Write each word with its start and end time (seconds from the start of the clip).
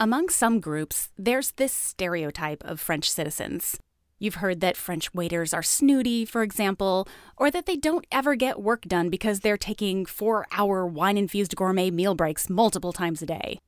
Among 0.00 0.28
some 0.28 0.58
groups, 0.58 1.10
there's 1.16 1.52
this 1.52 1.72
stereotype 1.72 2.64
of 2.64 2.80
French 2.80 3.08
citizens. 3.08 3.78
You've 4.18 4.36
heard 4.36 4.60
that 4.60 4.76
French 4.76 5.14
waiters 5.14 5.54
are 5.54 5.62
snooty, 5.62 6.24
for 6.24 6.42
example, 6.42 7.06
or 7.36 7.48
that 7.52 7.66
they 7.66 7.76
don't 7.76 8.04
ever 8.10 8.34
get 8.34 8.60
work 8.60 8.82
done 8.82 9.08
because 9.08 9.40
they're 9.40 9.56
taking 9.56 10.04
four 10.04 10.46
hour 10.50 10.84
wine 10.84 11.16
infused 11.16 11.54
gourmet 11.54 11.92
meal 11.92 12.16
breaks 12.16 12.50
multiple 12.50 12.92
times 12.92 13.22
a 13.22 13.26
day. 13.26 13.60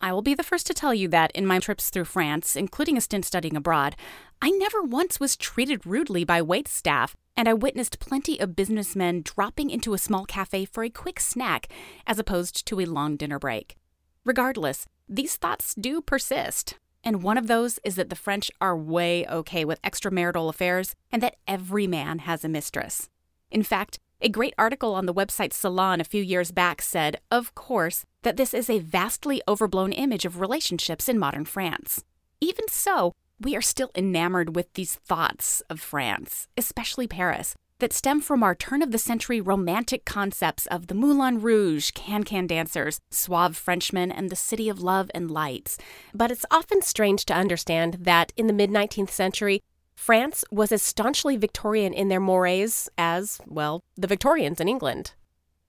I 0.00 0.10
will 0.14 0.22
be 0.22 0.32
the 0.32 0.42
first 0.42 0.66
to 0.68 0.74
tell 0.74 0.94
you 0.94 1.06
that 1.08 1.32
in 1.32 1.46
my 1.46 1.58
trips 1.58 1.90
through 1.90 2.06
France, 2.06 2.56
including 2.56 2.96
a 2.96 3.02
stint 3.02 3.26
studying 3.26 3.54
abroad, 3.54 3.94
I 4.40 4.50
never 4.50 4.82
once 4.82 5.20
was 5.20 5.36
treated 5.36 5.84
rudely 5.84 6.24
by 6.24 6.40
wait 6.40 6.66
staff, 6.66 7.14
and 7.36 7.46
I 7.46 7.52
witnessed 7.52 8.00
plenty 8.00 8.40
of 8.40 8.56
businessmen 8.56 9.20
dropping 9.22 9.68
into 9.68 9.92
a 9.92 9.98
small 9.98 10.24
cafe 10.24 10.64
for 10.64 10.82
a 10.82 10.88
quick 10.90 11.20
snack 11.20 11.68
as 12.06 12.18
opposed 12.18 12.64
to 12.66 12.80
a 12.80 12.86
long 12.86 13.16
dinner 13.16 13.38
break. 13.38 13.76
Regardless, 14.24 14.86
these 15.08 15.36
thoughts 15.36 15.74
do 15.74 16.00
persist. 16.00 16.78
And 17.02 17.22
one 17.22 17.36
of 17.36 17.46
those 17.46 17.78
is 17.84 17.96
that 17.96 18.08
the 18.08 18.16
French 18.16 18.50
are 18.60 18.76
way 18.76 19.26
okay 19.26 19.64
with 19.64 19.82
extramarital 19.82 20.48
affairs 20.48 20.94
and 21.12 21.22
that 21.22 21.36
every 21.46 21.86
man 21.86 22.20
has 22.20 22.44
a 22.44 22.48
mistress. 22.48 23.10
In 23.50 23.62
fact, 23.62 23.98
a 24.20 24.28
great 24.30 24.54
article 24.56 24.94
on 24.94 25.04
the 25.04 25.12
website 25.12 25.52
Salon 25.52 26.00
a 26.00 26.04
few 26.04 26.22
years 26.22 26.50
back 26.50 26.80
said, 26.80 27.20
of 27.30 27.54
course, 27.54 28.04
that 28.22 28.38
this 28.38 28.54
is 28.54 28.70
a 28.70 28.78
vastly 28.78 29.42
overblown 29.46 29.92
image 29.92 30.24
of 30.24 30.40
relationships 30.40 31.08
in 31.08 31.18
modern 31.18 31.44
France. 31.44 32.04
Even 32.40 32.66
so, 32.68 33.12
we 33.38 33.54
are 33.54 33.60
still 33.60 33.90
enamored 33.94 34.56
with 34.56 34.72
these 34.72 34.94
thoughts 34.94 35.60
of 35.68 35.80
France, 35.80 36.48
especially 36.56 37.06
Paris, 37.06 37.54
that 37.80 37.92
stem 37.92 38.20
from 38.20 38.42
our 38.42 38.54
turn 38.54 38.82
of 38.82 38.92
the 38.92 38.98
century 38.98 39.40
romantic 39.40 40.04
concepts 40.04 40.66
of 40.66 40.86
the 40.86 40.94
Moulin 40.94 41.40
Rouge, 41.40 41.90
can 41.90 42.24
can 42.24 42.46
dancers, 42.46 43.00
suave 43.10 43.56
Frenchmen, 43.56 44.12
and 44.12 44.30
the 44.30 44.36
city 44.36 44.68
of 44.68 44.80
love 44.80 45.10
and 45.14 45.30
lights. 45.30 45.76
But 46.14 46.30
it's 46.30 46.46
often 46.50 46.82
strange 46.82 47.24
to 47.26 47.34
understand 47.34 47.98
that 48.00 48.32
in 48.36 48.46
the 48.46 48.52
mid 48.52 48.70
19th 48.70 49.10
century, 49.10 49.62
France 49.96 50.44
was 50.50 50.72
as 50.72 50.82
staunchly 50.82 51.36
Victorian 51.36 51.92
in 51.92 52.08
their 52.08 52.20
mores 52.20 52.88
as, 52.96 53.40
well, 53.46 53.82
the 53.96 54.06
Victorians 54.06 54.60
in 54.60 54.68
England. 54.68 55.14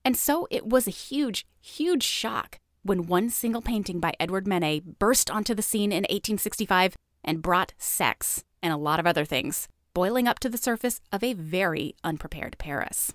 And 0.04 0.16
so 0.16 0.48
it 0.52 0.66
was 0.66 0.88
a 0.88 0.92
huge, 0.92 1.46
huge 1.62 2.04
shock 2.04 2.60
when 2.84 3.08
one 3.08 3.30
single 3.30 3.62
painting 3.62 4.00
by 4.00 4.14
Edouard 4.20 4.48
Manet 4.48 5.00
burst 5.00 5.32
onto 5.32 5.56
the 5.56 5.64
scene 5.64 5.92
in 5.92 6.04
1865 6.04 6.96
and 7.24 7.42
brought 7.42 7.74
sex 7.80 8.44
and 8.62 8.72
a 8.72 8.78
lot 8.78 9.00
of 9.00 9.08
other 9.08 9.26
things 9.26 9.68
boiling 9.96 10.28
up 10.28 10.40
to 10.40 10.50
the 10.50 10.58
surface 10.58 11.00
of 11.14 11.24
a 11.24 11.32
very 11.34 11.96
unprepared 12.04 12.58
Paris. 12.60 13.14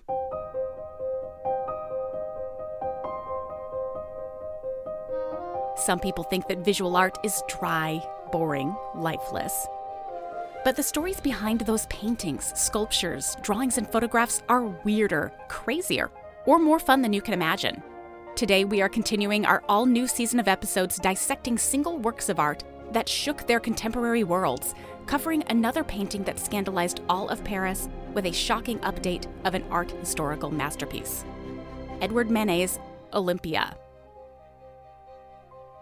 Some 5.77 5.99
people 5.99 6.23
think 6.23 6.47
that 6.47 6.65
visual 6.65 6.97
art 6.97 7.19
is 7.23 7.43
dry, 7.47 8.03
boring, 8.31 8.75
lifeless. 8.95 9.67
But 10.65 10.75
the 10.75 10.81
stories 10.81 11.21
behind 11.21 11.61
those 11.61 11.85
paintings, 11.85 12.51
sculptures, 12.59 13.37
drawings, 13.41 13.77
and 13.77 13.87
photographs 13.87 14.41
are 14.49 14.65
weirder, 14.83 15.31
crazier, 15.49 16.09
or 16.47 16.57
more 16.57 16.79
fun 16.79 17.03
than 17.03 17.13
you 17.13 17.21
can 17.21 17.35
imagine. 17.35 17.83
Today, 18.35 18.65
we 18.65 18.81
are 18.81 18.89
continuing 18.89 19.45
our 19.45 19.63
all 19.69 19.85
new 19.85 20.07
season 20.07 20.39
of 20.39 20.47
episodes 20.47 20.97
dissecting 20.97 21.59
single 21.59 21.99
works 21.99 22.27
of 22.27 22.39
art 22.39 22.63
that 22.91 23.07
shook 23.07 23.45
their 23.45 23.59
contemporary 23.59 24.23
worlds 24.23 24.73
covering 25.11 25.43
another 25.49 25.83
painting 25.83 26.23
that 26.23 26.39
scandalized 26.39 27.01
all 27.09 27.27
of 27.27 27.43
Paris 27.43 27.89
with 28.13 28.25
a 28.25 28.31
shocking 28.31 28.79
update 28.79 29.27
of 29.43 29.53
an 29.53 29.63
art 29.69 29.91
historical 29.91 30.49
masterpiece 30.49 31.25
Edouard 31.99 32.31
Manet's 32.31 32.79
Olympia. 33.11 33.75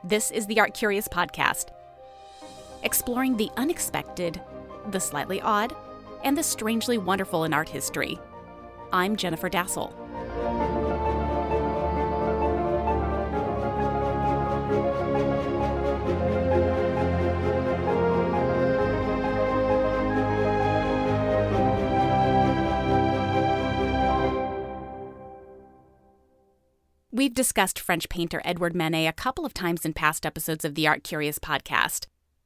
This 0.03 0.31
is 0.31 0.47
the 0.47 0.59
Art 0.59 0.73
Curious 0.73 1.07
podcast, 1.07 1.67
exploring 2.81 3.37
the 3.37 3.51
unexpected, 3.55 4.41
the 4.89 4.99
slightly 4.99 5.39
odd, 5.41 5.75
and 6.23 6.35
the 6.35 6.41
strangely 6.41 6.97
wonderful 6.97 7.43
in 7.43 7.53
art 7.53 7.69
history. 7.69 8.17
I'm 8.91 9.15
Jennifer 9.15 9.47
Dasal. 9.47 9.93
We've 27.19 27.33
discussed 27.33 27.81
French 27.81 28.07
painter 28.07 28.41
Edouard 28.45 28.73
Manet 28.73 29.05
a 29.05 29.11
couple 29.11 29.45
of 29.45 29.53
times 29.53 29.83
in 29.83 29.91
past 29.91 30.25
episodes 30.25 30.63
of 30.63 30.73
the 30.73 30.87
Art 30.87 31.03
Curious 31.03 31.37
podcast. 31.37 32.05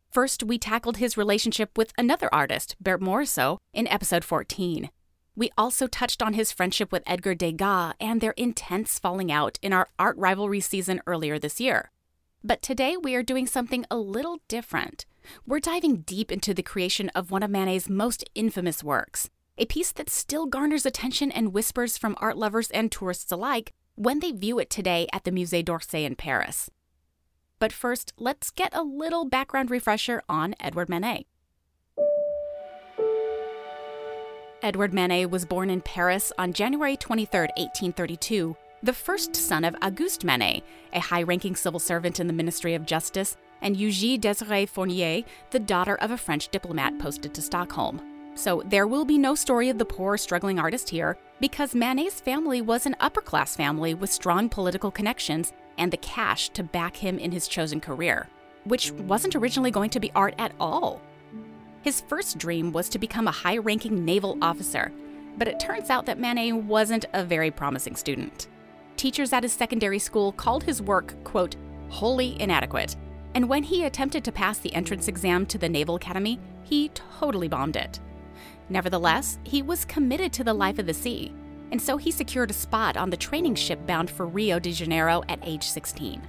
First, 0.09 0.41
we 0.41 0.57
tackled 0.57 0.97
his 0.97 1.15
relationship 1.15 1.77
with 1.77 1.93
another 1.95 2.27
artist, 2.33 2.75
Berthe 2.81 2.99
Morisot, 2.99 3.59
in 3.71 3.87
episode 3.87 4.23
14. 4.23 4.89
We 5.35 5.51
also 5.59 5.85
touched 5.85 6.23
on 6.23 6.33
his 6.33 6.51
friendship 6.51 6.91
with 6.91 7.03
Edgar 7.05 7.35
Degas 7.35 7.93
and 7.99 8.19
their 8.19 8.31
intense 8.31 8.97
falling 8.97 9.31
out 9.31 9.59
in 9.61 9.73
our 9.73 9.89
art 9.99 10.17
rivalry 10.17 10.59
season 10.59 11.01
earlier 11.05 11.37
this 11.37 11.59
year. 11.59 11.91
But 12.43 12.63
today 12.63 12.97
we 12.97 13.13
are 13.13 13.21
doing 13.21 13.45
something 13.45 13.85
a 13.91 13.97
little 13.97 14.39
different. 14.47 15.05
We're 15.45 15.59
diving 15.59 15.97
deep 15.97 16.31
into 16.31 16.51
the 16.51 16.63
creation 16.63 17.09
of 17.09 17.29
one 17.29 17.43
of 17.43 17.51
Manet's 17.51 17.89
most 17.89 18.27
infamous 18.33 18.83
works, 18.83 19.29
a 19.55 19.67
piece 19.67 19.91
that 19.91 20.09
still 20.09 20.47
garners 20.47 20.87
attention 20.87 21.31
and 21.31 21.53
whispers 21.53 21.95
from 21.95 22.15
art 22.19 22.37
lovers 22.39 22.71
and 22.71 22.91
tourists 22.91 23.31
alike 23.31 23.71
when 23.95 24.19
they 24.19 24.31
view 24.31 24.59
it 24.59 24.69
today 24.69 25.07
at 25.13 25.23
the 25.23 25.31
Musée 25.31 25.63
d'Orsay 25.63 26.05
in 26.05 26.15
Paris. 26.15 26.69
But 27.59 27.71
first, 27.71 28.13
let's 28.17 28.51
get 28.51 28.75
a 28.75 28.83
little 28.83 29.25
background 29.25 29.71
refresher 29.71 30.21
on 30.27 30.55
Edouard 30.59 30.89
Manet. 30.89 31.25
Edouard 34.61 34.93
Manet 34.93 35.25
was 35.25 35.45
born 35.45 35.69
in 35.69 35.81
Paris 35.81 36.31
on 36.37 36.53
January 36.53 36.95
23, 36.95 37.39
1832, 37.57 38.55
the 38.81 38.93
first 38.93 39.35
son 39.35 39.63
of 39.63 39.75
Auguste 39.81 40.23
Manet, 40.23 40.63
a 40.93 40.99
high 40.99 41.23
ranking 41.23 41.55
civil 41.55 41.79
servant 41.79 42.19
in 42.19 42.27
the 42.27 42.33
Ministry 42.33 42.73
of 42.73 42.85
Justice, 42.85 43.37
and 43.61 43.75
Eugénie 43.75 44.19
Désirée 44.19 44.67
Fournier, 44.67 45.23
the 45.51 45.59
daughter 45.59 45.95
of 45.95 46.11
a 46.11 46.17
French 46.17 46.49
diplomat 46.49 46.97
posted 46.99 47.33
to 47.33 47.41
Stockholm. 47.41 48.12
So 48.35 48.63
there 48.65 48.87
will 48.87 49.05
be 49.05 49.17
no 49.17 49.35
story 49.35 49.69
of 49.69 49.77
the 49.77 49.85
poor, 49.85 50.17
struggling 50.17 50.59
artist 50.59 50.89
here, 50.89 51.17
because 51.39 51.75
Manet's 51.75 52.19
family 52.19 52.61
was 52.61 52.85
an 52.85 52.95
upper 52.99 53.21
class 53.21 53.55
family 53.55 53.93
with 53.93 54.11
strong 54.11 54.49
political 54.49 54.91
connections 54.91 55.53
and 55.77 55.91
the 55.91 55.97
cash 55.97 56.49
to 56.49 56.63
back 56.63 56.95
him 56.95 57.19
in 57.19 57.31
his 57.31 57.47
chosen 57.47 57.79
career, 57.79 58.27
which 58.63 58.91
wasn't 58.91 59.35
originally 59.35 59.71
going 59.71 59.89
to 59.91 59.99
be 59.99 60.11
art 60.15 60.33
at 60.37 60.53
all. 60.59 61.01
His 61.83 62.01
first 62.01 62.37
dream 62.37 62.71
was 62.71 62.89
to 62.89 62.99
become 62.99 63.27
a 63.27 63.31
high 63.31 63.57
ranking 63.57 64.05
naval 64.05 64.37
officer, 64.41 64.91
but 65.37 65.47
it 65.47 65.59
turns 65.59 65.89
out 65.89 66.05
that 66.05 66.19
Manet 66.19 66.53
wasn't 66.53 67.05
a 67.13 67.23
very 67.23 67.51
promising 67.51 67.95
student. 67.95 68.47
Teachers 68.95 69.33
at 69.33 69.43
his 69.43 69.53
secondary 69.53 69.99
school 69.99 70.31
called 70.31 70.63
his 70.63 70.81
work, 70.81 71.13
quote, 71.23 71.55
wholly 71.89 72.39
inadequate, 72.41 72.95
and 73.35 73.49
when 73.49 73.63
he 73.63 73.83
attempted 73.83 74.23
to 74.23 74.31
pass 74.31 74.59
the 74.59 74.73
entrance 74.73 75.07
exam 75.07 75.45
to 75.47 75.57
the 75.57 75.69
Naval 75.69 75.95
Academy, 75.95 76.39
he 76.63 76.89
totally 76.89 77.47
bombed 77.47 77.75
it. 77.75 77.99
Nevertheless, 78.69 79.39
he 79.43 79.61
was 79.61 79.85
committed 79.85 80.33
to 80.33 80.43
the 80.43 80.53
life 80.53 80.79
of 80.79 80.85
the 80.85 80.93
sea, 80.93 81.33
and 81.71 81.81
so 81.81 81.97
he 81.97 82.11
secured 82.11 82.51
a 82.51 82.53
spot 82.53 82.97
on 82.97 83.09
the 83.09 83.17
training 83.17 83.55
ship 83.55 83.85
bound 83.85 84.09
for 84.09 84.25
Rio 84.25 84.59
de 84.59 84.71
Janeiro 84.71 85.23
at 85.27 85.39
age 85.43 85.63
16. 85.63 86.21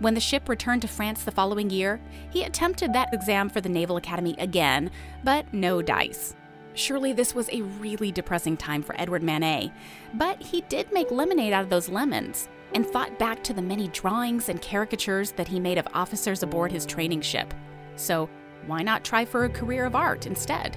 When 0.00 0.14
the 0.14 0.20
ship 0.20 0.48
returned 0.48 0.82
to 0.82 0.88
France 0.88 1.24
the 1.24 1.30
following 1.30 1.70
year, 1.70 2.00
he 2.30 2.42
attempted 2.42 2.92
that 2.92 3.14
exam 3.14 3.48
for 3.48 3.60
the 3.60 3.68
Naval 3.68 3.96
Academy 3.96 4.34
again, 4.38 4.90
but 5.22 5.52
no 5.52 5.82
dice. 5.82 6.34
Surely 6.74 7.12
this 7.12 7.34
was 7.34 7.48
a 7.50 7.62
really 7.62 8.10
depressing 8.10 8.56
time 8.56 8.82
for 8.82 9.00
Edouard 9.00 9.22
Manet, 9.22 9.72
but 10.14 10.42
he 10.42 10.62
did 10.62 10.92
make 10.92 11.10
lemonade 11.12 11.52
out 11.52 11.62
of 11.62 11.70
those 11.70 11.88
lemons 11.88 12.48
and 12.74 12.84
thought 12.84 13.18
back 13.18 13.44
to 13.44 13.54
the 13.54 13.62
many 13.62 13.86
drawings 13.88 14.48
and 14.48 14.60
caricatures 14.60 15.30
that 15.32 15.46
he 15.46 15.60
made 15.60 15.78
of 15.78 15.86
officers 15.94 16.42
aboard 16.42 16.72
his 16.72 16.84
training 16.84 17.20
ship. 17.20 17.54
So, 17.94 18.28
why 18.66 18.82
not 18.82 19.04
try 19.04 19.24
for 19.24 19.44
a 19.44 19.48
career 19.48 19.84
of 19.84 19.94
art 19.94 20.26
instead? 20.26 20.76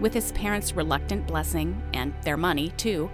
With 0.00 0.14
his 0.14 0.32
parents' 0.32 0.74
reluctant 0.74 1.26
blessing, 1.26 1.80
and 1.92 2.14
their 2.22 2.38
money 2.38 2.70
too, 2.76 3.10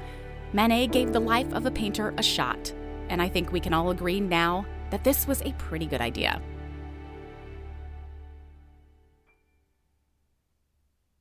Manet 0.53 0.88
gave 0.88 1.12
the 1.12 1.21
life 1.21 1.53
of 1.53 1.67
a 1.67 1.71
painter 1.71 2.15
a 2.17 2.23
shot, 2.23 2.73
and 3.09 3.21
I 3.21 3.29
think 3.29 3.50
we 3.50 3.61
can 3.61 3.75
all 3.75 3.91
agree 3.91 4.21
now 4.21 4.65
that 4.91 5.03
this 5.03 5.27
was 5.27 5.43
a 5.43 5.53
pretty 5.55 5.87
good 5.87 6.00
idea. 6.00 6.41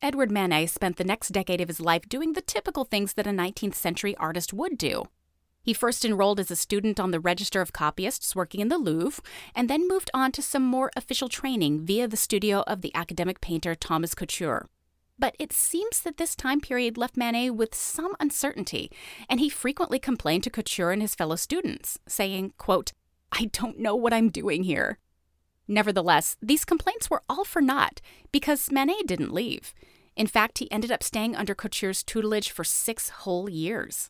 Edouard 0.01 0.29
Manet 0.29 0.67
spent 0.67 0.97
the 0.97 1.03
next 1.03 1.29
decade 1.29 1.61
of 1.61 1.67
his 1.67 1.79
life 1.79 2.07
doing 2.07 2.33
the 2.33 2.41
typical 2.41 2.85
things 2.85 3.13
that 3.13 3.25
a 3.25 3.31
19th 3.31 3.73
century 3.73 4.15
artist 4.17 4.53
would 4.53 4.77
do. 4.77 5.05
He 5.63 5.73
first 5.73 6.05
enrolled 6.05 6.39
as 6.39 6.51
a 6.51 6.55
student 6.55 6.99
on 6.99 7.09
the 7.09 7.19
Register 7.19 7.59
of 7.59 7.73
Copyists 7.73 8.35
working 8.35 8.61
in 8.61 8.67
the 8.67 8.77
Louvre, 8.77 9.23
and 9.55 9.67
then 9.67 9.87
moved 9.87 10.11
on 10.13 10.31
to 10.33 10.43
some 10.43 10.61
more 10.61 10.91
official 10.95 11.27
training 11.27 11.87
via 11.87 12.07
the 12.07 12.17
studio 12.17 12.63
of 12.67 12.81
the 12.81 12.93
academic 12.93 13.41
painter 13.41 13.73
Thomas 13.73 14.13
Couture. 14.13 14.69
But 15.17 15.35
it 15.39 15.53
seems 15.53 16.01
that 16.01 16.17
this 16.17 16.35
time 16.35 16.59
period 16.59 16.97
left 16.97 17.15
Manet 17.15 17.51
with 17.51 17.73
some 17.73 18.15
uncertainty, 18.19 18.91
and 19.29 19.39
he 19.39 19.49
frequently 19.49 19.99
complained 19.99 20.43
to 20.43 20.49
Couture 20.49 20.91
and 20.91 21.01
his 21.01 21.15
fellow 21.15 21.35
students, 21.35 21.97
saying, 22.07 22.53
quote, 22.57 22.91
I 23.31 23.45
don't 23.45 23.79
know 23.79 23.95
what 23.95 24.13
I'm 24.13 24.29
doing 24.29 24.63
here. 24.63 24.99
Nevertheless, 25.67 26.35
these 26.41 26.65
complaints 26.65 27.09
were 27.09 27.23
all 27.29 27.43
for 27.43 27.61
naught 27.61 28.01
because 28.31 28.71
Manet 28.71 29.03
didn't 29.07 29.33
leave. 29.33 29.73
In 30.15 30.27
fact, 30.27 30.59
he 30.59 30.71
ended 30.71 30.91
up 30.91 31.03
staying 31.03 31.35
under 31.35 31.55
Couture's 31.55 32.03
tutelage 32.03 32.51
for 32.51 32.63
six 32.63 33.09
whole 33.09 33.49
years. 33.49 34.09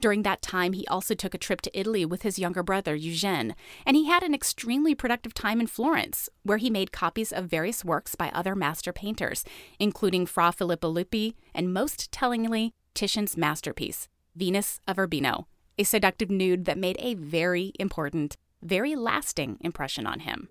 During 0.00 0.22
that 0.22 0.42
time, 0.42 0.74
he 0.74 0.86
also 0.88 1.14
took 1.14 1.34
a 1.34 1.38
trip 1.38 1.60
to 1.62 1.78
Italy 1.78 2.04
with 2.04 2.22
his 2.22 2.38
younger 2.38 2.62
brother, 2.62 2.94
Eugene, 2.94 3.54
and 3.86 3.96
he 3.96 4.06
had 4.06 4.22
an 4.22 4.34
extremely 4.34 4.94
productive 4.94 5.32
time 5.32 5.60
in 5.60 5.66
Florence, 5.66 6.28
where 6.42 6.58
he 6.58 6.68
made 6.68 6.92
copies 6.92 7.32
of 7.32 7.46
various 7.46 7.84
works 7.84 8.14
by 8.14 8.30
other 8.30 8.54
master 8.54 8.92
painters, 8.92 9.44
including 9.78 10.26
Fra 10.26 10.52
Filippo 10.52 10.88
Lippi 10.88 11.36
and, 11.54 11.72
most 11.72 12.12
tellingly, 12.12 12.72
Titian's 12.94 13.36
masterpiece, 13.36 14.08
Venus 14.36 14.80
of 14.86 14.98
Urbino, 14.98 15.46
a 15.78 15.84
seductive 15.84 16.30
nude 16.30 16.66
that 16.66 16.78
made 16.78 16.96
a 16.98 17.14
very 17.14 17.72
important, 17.78 18.36
very 18.62 18.94
lasting 18.94 19.58
impression 19.60 20.06
on 20.06 20.20
him. 20.20 20.48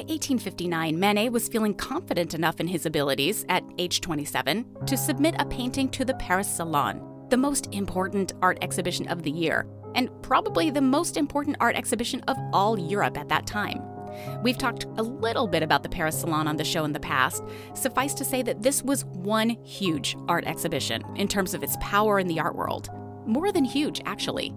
By 0.00 0.04
1859, 0.04 0.98
Manet 0.98 1.28
was 1.28 1.46
feeling 1.46 1.74
confident 1.74 2.32
enough 2.32 2.58
in 2.58 2.66
his 2.66 2.86
abilities, 2.86 3.44
at 3.50 3.62
age 3.76 4.00
27, 4.00 4.64
to 4.86 4.96
submit 4.96 5.34
a 5.38 5.44
painting 5.44 5.90
to 5.90 6.06
the 6.06 6.14
Paris 6.14 6.48
Salon, 6.48 7.26
the 7.28 7.36
most 7.36 7.68
important 7.74 8.32
art 8.40 8.56
exhibition 8.62 9.06
of 9.08 9.22
the 9.22 9.30
year, 9.30 9.66
and 9.94 10.08
probably 10.22 10.70
the 10.70 10.80
most 10.80 11.18
important 11.18 11.58
art 11.60 11.76
exhibition 11.76 12.22
of 12.28 12.38
all 12.54 12.78
Europe 12.78 13.18
at 13.18 13.28
that 13.28 13.46
time. 13.46 13.82
We've 14.42 14.56
talked 14.56 14.86
a 14.96 15.02
little 15.02 15.46
bit 15.46 15.62
about 15.62 15.82
the 15.82 15.90
Paris 15.90 16.18
Salon 16.18 16.48
on 16.48 16.56
the 16.56 16.64
show 16.64 16.86
in 16.86 16.94
the 16.94 17.00
past. 17.00 17.42
Suffice 17.74 18.14
to 18.14 18.24
say 18.24 18.40
that 18.40 18.62
this 18.62 18.82
was 18.82 19.04
one 19.04 19.50
huge 19.50 20.16
art 20.28 20.46
exhibition 20.46 21.02
in 21.16 21.28
terms 21.28 21.52
of 21.52 21.62
its 21.62 21.76
power 21.78 22.18
in 22.18 22.26
the 22.26 22.40
art 22.40 22.56
world. 22.56 22.88
More 23.26 23.52
than 23.52 23.66
huge, 23.66 24.00
actually. 24.06 24.54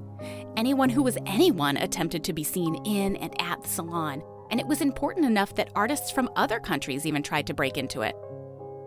Anyone 0.55 0.87
who 0.87 1.03
was 1.03 1.17
anyone 1.25 1.75
attempted 1.75 2.23
to 2.23 2.31
be 2.31 2.45
seen 2.45 2.75
in 2.85 3.17
and 3.17 3.35
at 3.41 3.61
the 3.61 3.67
salon, 3.67 4.23
and 4.51 4.59
it 4.59 4.67
was 4.67 4.81
important 4.81 5.25
enough 5.25 5.55
that 5.55 5.71
artists 5.75 6.11
from 6.11 6.29
other 6.35 6.59
countries 6.59 7.05
even 7.05 7.23
tried 7.23 7.47
to 7.47 7.53
break 7.53 7.77
into 7.77 8.01
it. 8.01 8.15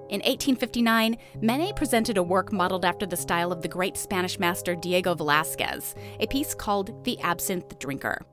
In 0.08 0.20
1859, 0.20 1.16
Manet 1.40 1.72
presented 1.74 2.16
a 2.16 2.22
work 2.22 2.52
modeled 2.52 2.84
after 2.84 3.06
the 3.06 3.16
style 3.16 3.50
of 3.50 3.60
the 3.60 3.68
great 3.68 3.96
Spanish 3.96 4.38
master 4.38 4.76
Diego 4.76 5.16
Velázquez, 5.16 5.94
a 6.20 6.28
piece 6.28 6.54
called 6.54 7.04
The 7.04 7.18
Absinthe 7.22 7.76
Drinker. 7.80 8.24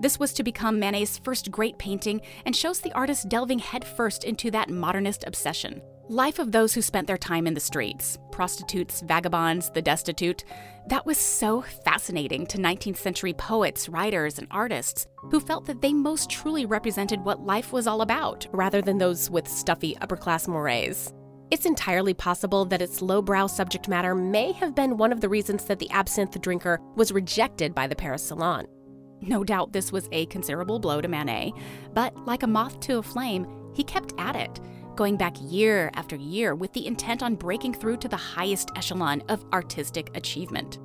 This 0.00 0.18
was 0.18 0.32
to 0.32 0.42
become 0.42 0.80
Manet's 0.80 1.18
first 1.18 1.52
great 1.52 1.78
painting 1.78 2.22
and 2.44 2.56
shows 2.56 2.80
the 2.80 2.92
artist 2.92 3.28
delving 3.28 3.60
headfirst 3.60 4.24
into 4.24 4.50
that 4.50 4.68
modernist 4.68 5.22
obsession. 5.26 5.80
Life 6.08 6.40
of 6.40 6.50
those 6.50 6.74
who 6.74 6.82
spent 6.82 7.06
their 7.06 7.16
time 7.16 7.46
in 7.46 7.54
the 7.54 7.60
streets, 7.60 8.18
prostitutes, 8.32 9.02
vagabonds, 9.02 9.70
the 9.70 9.80
destitute, 9.80 10.42
that 10.88 11.06
was 11.06 11.16
so 11.16 11.62
fascinating 11.84 12.44
to 12.46 12.58
19th 12.58 12.96
century 12.96 13.32
poets, 13.32 13.88
writers, 13.88 14.36
and 14.36 14.48
artists 14.50 15.06
who 15.30 15.38
felt 15.38 15.64
that 15.66 15.80
they 15.80 15.92
most 15.92 16.28
truly 16.28 16.66
represented 16.66 17.24
what 17.24 17.46
life 17.46 17.72
was 17.72 17.86
all 17.86 18.02
about, 18.02 18.48
rather 18.50 18.82
than 18.82 18.98
those 18.98 19.30
with 19.30 19.46
stuffy 19.46 19.96
upper 20.00 20.16
class 20.16 20.48
mores. 20.48 21.14
It's 21.52 21.66
entirely 21.66 22.14
possible 22.14 22.64
that 22.64 22.82
its 22.82 23.00
lowbrow 23.00 23.46
subject 23.46 23.86
matter 23.86 24.16
may 24.16 24.50
have 24.52 24.74
been 24.74 24.96
one 24.96 25.12
of 25.12 25.20
the 25.20 25.28
reasons 25.28 25.66
that 25.66 25.78
the 25.78 25.90
absinthe 25.92 26.40
drinker 26.40 26.80
was 26.96 27.12
rejected 27.12 27.76
by 27.76 27.86
the 27.86 27.96
Paris 27.96 28.26
Salon. 28.26 28.66
No 29.20 29.44
doubt 29.44 29.72
this 29.72 29.92
was 29.92 30.08
a 30.10 30.26
considerable 30.26 30.80
blow 30.80 31.00
to 31.00 31.06
Manet, 31.06 31.52
but 31.94 32.12
like 32.26 32.42
a 32.42 32.48
moth 32.48 32.80
to 32.80 32.98
a 32.98 33.02
flame, 33.04 33.46
he 33.72 33.84
kept 33.84 34.12
at 34.18 34.34
it 34.34 34.60
going 34.96 35.16
back 35.16 35.36
year 35.40 35.90
after 35.94 36.16
year 36.16 36.54
with 36.54 36.72
the 36.72 36.86
intent 36.86 37.22
on 37.22 37.34
breaking 37.34 37.74
through 37.74 37.96
to 37.98 38.08
the 38.08 38.16
highest 38.16 38.70
echelon 38.76 39.22
of 39.28 39.44
artistic 39.52 40.14
achievement. 40.16 40.76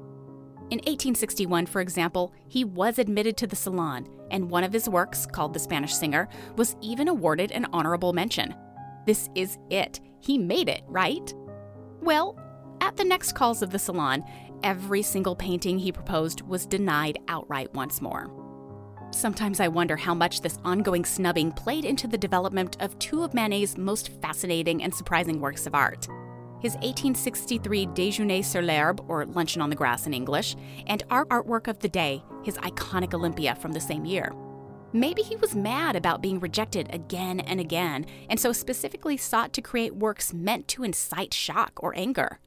In 0.70 0.80
1861, 0.80 1.66
for 1.66 1.80
example, 1.80 2.34
he 2.48 2.66
was 2.66 3.00
admitted 3.00 3.38
to 3.38 3.48
the 3.48 3.56
Salon, 3.56 4.08
and 4.32 4.50
one 4.50 4.66
of 4.66 4.74
his 4.74 4.90
works, 4.90 5.26
called 5.26 5.54
The 5.54 5.60
Spanish 5.60 5.94
Singer, 5.94 6.28
was 6.58 6.76
even 6.82 7.08
awarded 7.08 7.52
an 7.52 7.68
honorable 7.72 8.12
mention. 8.12 8.54
This 9.06 9.30
is 9.34 9.58
it. 9.70 10.02
He 10.20 10.38
made 10.38 10.68
it, 10.68 10.82
right? 10.88 11.34
Well, 12.02 12.38
at 12.82 12.98
the 12.98 13.06
next 13.06 13.34
calls 13.34 13.62
of 13.62 13.70
the 13.70 13.80
Salon, 13.80 14.26
every 14.62 15.02
single 15.02 15.38
painting 15.38 15.80
he 15.80 15.92
proposed 15.92 16.42
was 16.42 16.66
denied 16.66 17.18
outright 17.30 17.74
once 17.74 18.02
more. 18.02 18.47
Sometimes 19.18 19.60
I 19.60 19.68
wonder 19.68 19.98
how 19.98 20.14
much 20.14 20.42
this 20.42 20.60
ongoing 20.64 21.04
snubbing 21.04 21.52
played 21.52 21.86
into 21.86 22.08
the 22.08 22.20
development 22.20 22.78
of 22.80 23.00
two 23.00 23.24
of 23.24 23.34
Manet's 23.34 23.76
most 23.76 24.10
fascinating 24.22 24.84
and 24.84 24.94
surprising 24.94 25.42
works 25.42 25.66
of 25.66 25.74
art. 25.74 26.08
His 26.60 26.74
1863 26.74 27.88
Déjeuner 27.88 28.46
sur 28.46 28.62
l'herbe, 28.62 29.04
or 29.08 29.26
Luncheon 29.26 29.64
on 29.64 29.72
the 29.72 29.76
Grass 29.76 30.06
in 30.06 30.14
English, 30.14 30.56
and 30.86 31.02
our 31.10 31.26
artwork 31.26 31.68
of 31.68 31.80
the 31.80 31.90
day, 31.90 32.22
his 32.44 32.60
iconic 32.60 33.16
Olympia 33.16 33.56
from 33.56 33.72
the 33.72 33.80
same 33.80 34.06
year. 34.06 34.32
Maybe 34.94 35.24
he 35.24 35.36
was 35.36 35.56
mad 35.56 35.96
about 35.96 36.22
being 36.22 36.40
rejected 36.40 36.88
again 36.94 37.40
and 37.40 37.60
again, 37.60 38.06
and 38.30 38.40
so 38.40 38.54
specifically 38.54 39.18
sought 39.18 39.52
to 39.54 39.64
create 39.64 39.96
works 39.96 40.32
meant 40.32 40.68
to 40.68 40.84
incite 40.84 41.34
shock 41.34 41.72
or 41.78 41.98
anger. 41.98 42.40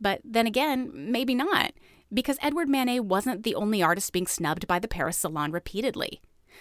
But 0.00 0.20
then 0.22 0.46
again, 0.46 0.92
maybe 0.94 1.34
not 1.34 1.72
because 2.12 2.38
Edouard 2.42 2.68
Manet 2.68 3.00
wasn't 3.00 3.42
the 3.42 3.54
only 3.54 3.82
artist 3.82 4.12
being 4.12 4.26
snubbed 4.26 4.66
by 4.66 4.78
the 4.78 4.88
Paris 4.88 5.18
Salon 5.18 5.52
repeatedly. 5.52 6.20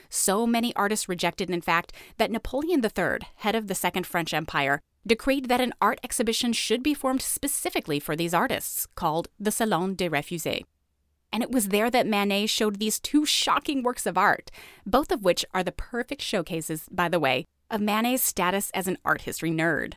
So 0.09 0.47
many 0.47 0.75
artists 0.75 1.09
rejected, 1.09 1.49
in 1.49 1.61
fact, 1.61 1.93
that 2.17 2.31
Napoleon 2.31 2.83
III, 2.83 3.19
head 3.37 3.55
of 3.55 3.67
the 3.67 3.75
Second 3.75 4.07
French 4.07 4.33
Empire, 4.33 4.79
decreed 5.05 5.49
that 5.49 5.61
an 5.61 5.73
art 5.81 5.99
exhibition 6.03 6.53
should 6.53 6.81
be 6.81 6.93
formed 6.93 7.21
specifically 7.21 7.99
for 7.99 8.15
these 8.15 8.33
artists, 8.33 8.87
called 8.95 9.27
the 9.39 9.51
Salon 9.51 9.95
des 9.95 10.09
Refusés. 10.09 10.63
And 11.31 11.43
it 11.43 11.51
was 11.51 11.69
there 11.69 11.89
that 11.89 12.07
Manet 12.07 12.47
showed 12.47 12.77
these 12.77 12.99
two 12.99 13.25
shocking 13.25 13.83
works 13.83 14.05
of 14.05 14.17
art, 14.17 14.51
both 14.85 15.11
of 15.11 15.23
which 15.23 15.43
are 15.53 15.63
the 15.63 15.71
perfect 15.71 16.21
showcases, 16.21 16.87
by 16.91 17.09
the 17.09 17.19
way, 17.19 17.45
of 17.71 17.81
Manet's 17.81 18.23
status 18.23 18.69
as 18.73 18.87
an 18.87 18.97
art 19.03 19.21
history 19.21 19.51
nerd. 19.51 19.93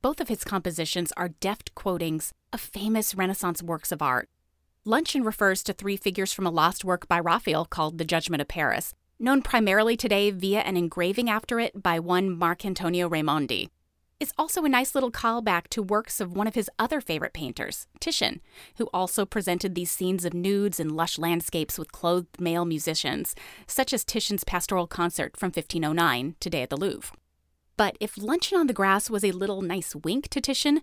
Both 0.00 0.20
of 0.20 0.28
his 0.28 0.44
compositions 0.44 1.12
are 1.16 1.28
deft 1.28 1.74
quotings 1.74 2.32
of 2.52 2.60
famous 2.60 3.14
Renaissance 3.14 3.62
works 3.62 3.92
of 3.92 4.00
art, 4.00 4.28
Luncheon 4.88 5.22
refers 5.22 5.62
to 5.64 5.74
three 5.74 5.98
figures 5.98 6.32
from 6.32 6.46
a 6.46 6.50
lost 6.50 6.82
work 6.82 7.06
by 7.08 7.20
Raphael 7.20 7.66
called 7.66 7.98
The 7.98 8.06
Judgment 8.06 8.40
of 8.40 8.48
Paris, 8.48 8.94
known 9.20 9.42
primarily 9.42 9.98
today 9.98 10.30
via 10.30 10.60
an 10.60 10.78
engraving 10.78 11.28
after 11.28 11.60
it 11.60 11.82
by 11.82 11.98
one 11.98 12.30
Marcantonio 12.30 13.06
Raimondi. 13.06 13.68
It's 14.18 14.32
also 14.38 14.64
a 14.64 14.68
nice 14.70 14.94
little 14.94 15.10
callback 15.10 15.68
to 15.72 15.82
works 15.82 16.22
of 16.22 16.32
one 16.32 16.46
of 16.46 16.54
his 16.54 16.70
other 16.78 17.02
favorite 17.02 17.34
painters, 17.34 17.86
Titian, 18.00 18.40
who 18.78 18.86
also 18.94 19.26
presented 19.26 19.74
these 19.74 19.90
scenes 19.90 20.24
of 20.24 20.32
nudes 20.32 20.80
and 20.80 20.96
lush 20.96 21.18
landscapes 21.18 21.78
with 21.78 21.92
clothed 21.92 22.40
male 22.40 22.64
musicians, 22.64 23.34
such 23.66 23.92
as 23.92 24.06
Titian's 24.06 24.42
Pastoral 24.42 24.86
Concert 24.86 25.36
from 25.36 25.48
1509, 25.48 26.36
today 26.40 26.62
at 26.62 26.70
the 26.70 26.78
Louvre. 26.78 27.14
But 27.78 27.96
if 28.00 28.18
Luncheon 28.18 28.58
on 28.58 28.66
the 28.66 28.72
Grass 28.72 29.08
was 29.08 29.22
a 29.24 29.30
little 29.30 29.62
nice 29.62 29.94
wink 29.94 30.28
to 30.30 30.40
Titian, 30.40 30.80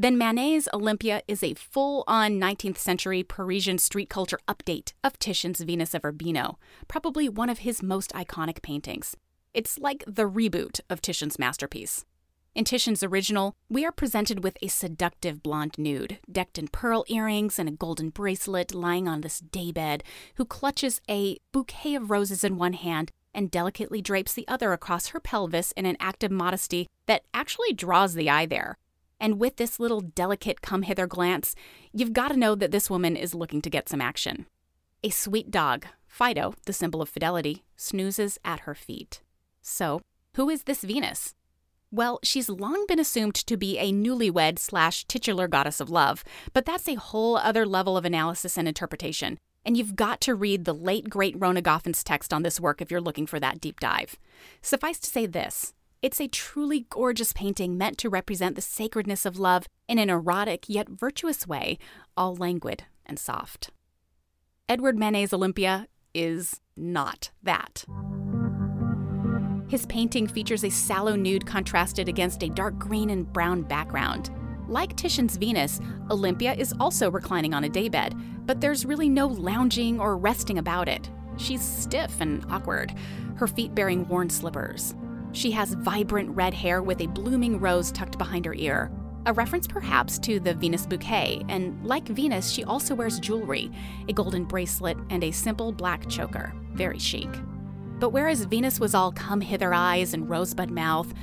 then 0.00 0.16
Manet's 0.16 0.68
Olympia 0.72 1.22
is 1.26 1.42
a 1.42 1.54
full 1.54 2.04
on 2.06 2.38
19th 2.38 2.78
century 2.78 3.24
Parisian 3.24 3.78
street 3.78 4.08
culture 4.08 4.38
update 4.46 4.92
of 5.02 5.18
Titian's 5.18 5.60
Venus 5.60 5.92
of 5.92 6.04
Urbino, 6.04 6.56
probably 6.86 7.28
one 7.28 7.50
of 7.50 7.58
his 7.58 7.82
most 7.82 8.12
iconic 8.12 8.62
paintings. 8.62 9.16
It's 9.52 9.76
like 9.76 10.04
the 10.06 10.30
reboot 10.30 10.78
of 10.88 11.02
Titian's 11.02 11.36
masterpiece. 11.36 12.04
In 12.54 12.64
Titian's 12.64 13.02
original, 13.02 13.56
we 13.68 13.84
are 13.84 13.90
presented 13.90 14.44
with 14.44 14.56
a 14.62 14.68
seductive 14.68 15.42
blonde 15.42 15.74
nude, 15.78 16.20
decked 16.30 16.58
in 16.58 16.68
pearl 16.68 17.04
earrings 17.08 17.58
and 17.58 17.68
a 17.68 17.72
golden 17.72 18.10
bracelet, 18.10 18.72
lying 18.72 19.08
on 19.08 19.22
this 19.22 19.40
daybed, 19.40 20.04
who 20.36 20.44
clutches 20.44 21.00
a 21.10 21.38
bouquet 21.50 21.96
of 21.96 22.08
roses 22.08 22.44
in 22.44 22.56
one 22.56 22.74
hand 22.74 23.10
and 23.34 23.50
delicately 23.50 24.00
drapes 24.00 24.32
the 24.32 24.46
other 24.46 24.72
across 24.72 25.08
her 25.08 25.18
pelvis 25.18 25.72
in 25.72 25.86
an 25.86 25.96
act 25.98 26.22
of 26.22 26.30
modesty 26.30 26.86
that 27.06 27.24
actually 27.34 27.72
draws 27.72 28.14
the 28.14 28.30
eye 28.30 28.46
there. 28.46 28.78
And 29.20 29.40
with 29.40 29.56
this 29.56 29.80
little 29.80 30.00
delicate 30.00 30.62
come 30.62 30.82
hither 30.82 31.06
glance, 31.06 31.54
you've 31.92 32.12
got 32.12 32.28
to 32.28 32.36
know 32.36 32.54
that 32.54 32.70
this 32.70 32.88
woman 32.88 33.16
is 33.16 33.34
looking 33.34 33.60
to 33.62 33.70
get 33.70 33.88
some 33.88 34.00
action. 34.00 34.46
A 35.02 35.10
sweet 35.10 35.50
dog, 35.50 35.86
Fido, 36.06 36.54
the 36.66 36.72
symbol 36.72 37.02
of 37.02 37.08
fidelity, 37.08 37.64
snoozes 37.76 38.38
at 38.44 38.60
her 38.60 38.74
feet. 38.74 39.22
So, 39.62 40.00
who 40.34 40.48
is 40.48 40.64
this 40.64 40.82
Venus? 40.82 41.34
Well, 41.90 42.20
she's 42.22 42.48
long 42.48 42.84
been 42.86 42.98
assumed 42.98 43.34
to 43.34 43.56
be 43.56 43.78
a 43.78 43.92
newlywed 43.92 44.58
slash 44.58 45.04
titular 45.04 45.48
goddess 45.48 45.80
of 45.80 45.88
love, 45.88 46.22
but 46.52 46.66
that's 46.66 46.88
a 46.88 46.96
whole 46.96 47.36
other 47.36 47.64
level 47.64 47.96
of 47.96 48.04
analysis 48.04 48.58
and 48.58 48.68
interpretation, 48.68 49.38
And 49.64 49.76
you've 49.76 49.96
got 49.96 50.20
to 50.22 50.34
read 50.34 50.64
the 50.64 50.74
late 50.74 51.10
great 51.10 51.34
Rona 51.38 51.62
Goffen's 51.62 52.04
text 52.04 52.32
on 52.32 52.42
this 52.42 52.60
work 52.60 52.80
if 52.80 52.90
you're 52.90 53.00
looking 53.00 53.26
for 53.26 53.40
that 53.40 53.60
deep 53.60 53.80
dive. 53.80 54.16
Suffice 54.62 54.98
to 55.00 55.10
say 55.10 55.26
this 55.26 55.74
it's 56.00 56.20
a 56.20 56.28
truly 56.28 56.86
gorgeous 56.90 57.32
painting 57.32 57.76
meant 57.76 57.98
to 57.98 58.08
represent 58.08 58.54
the 58.54 58.62
sacredness 58.62 59.26
of 59.26 59.38
love 59.38 59.66
in 59.88 59.98
an 59.98 60.10
erotic 60.10 60.68
yet 60.68 60.88
virtuous 60.88 61.46
way, 61.46 61.78
all 62.16 62.36
languid 62.36 62.84
and 63.04 63.18
soft. 63.18 63.70
Edouard 64.68 64.98
Manet's 64.98 65.32
Olympia 65.32 65.88
is 66.14 66.60
not 66.76 67.30
that. 67.42 67.84
His 69.68 69.86
painting 69.86 70.26
features 70.26 70.64
a 70.64 70.70
sallow 70.70 71.16
nude 71.16 71.46
contrasted 71.46 72.08
against 72.08 72.42
a 72.42 72.48
dark 72.48 72.78
green 72.78 73.10
and 73.10 73.30
brown 73.30 73.62
background. 73.62 74.30
Like 74.68 74.96
Titian's 74.96 75.36
Venus, 75.36 75.80
Olympia 76.10 76.54
is 76.54 76.74
also 76.78 77.10
reclining 77.10 77.54
on 77.54 77.64
a 77.64 77.68
daybed, 77.68 78.14
but 78.46 78.60
there's 78.60 78.86
really 78.86 79.08
no 79.08 79.26
lounging 79.26 80.00
or 80.00 80.16
resting 80.16 80.58
about 80.58 80.88
it. 80.88 81.10
She's 81.38 81.62
stiff 81.62 82.20
and 82.20 82.44
awkward, 82.50 82.94
her 83.36 83.46
feet 83.46 83.74
bearing 83.74 84.06
worn 84.08 84.30
slippers. 84.30 84.94
She 85.38 85.52
has 85.52 85.74
vibrant 85.74 86.30
red 86.30 86.52
hair 86.52 86.82
with 86.82 87.00
a 87.00 87.06
blooming 87.06 87.60
rose 87.60 87.92
tucked 87.92 88.18
behind 88.18 88.44
her 88.44 88.54
ear, 88.54 88.90
a 89.24 89.32
reference 89.32 89.68
perhaps 89.68 90.18
to 90.18 90.40
the 90.40 90.52
Venus 90.52 90.84
bouquet, 90.84 91.44
and 91.48 91.80
like 91.86 92.08
Venus, 92.08 92.50
she 92.50 92.64
also 92.64 92.92
wears 92.92 93.20
jewelry 93.20 93.70
a 94.08 94.12
golden 94.12 94.42
bracelet 94.42 94.96
and 95.10 95.22
a 95.22 95.30
simple 95.30 95.70
black 95.70 96.08
choker. 96.08 96.52
Very 96.72 96.98
chic. 96.98 97.28
But 98.00 98.10
whereas 98.10 98.46
Venus 98.46 98.80
was 98.80 98.96
all 98.96 99.12
come 99.12 99.40
hither 99.40 99.72
eyes 99.72 100.12
and 100.12 100.28
rosebud 100.28 100.72
mouth, 100.72 101.14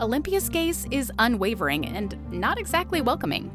Olympia's 0.00 0.48
gaze 0.48 0.86
is 0.92 1.10
unwavering 1.18 1.84
and 1.84 2.16
not 2.30 2.60
exactly 2.60 3.00
welcoming. 3.00 3.50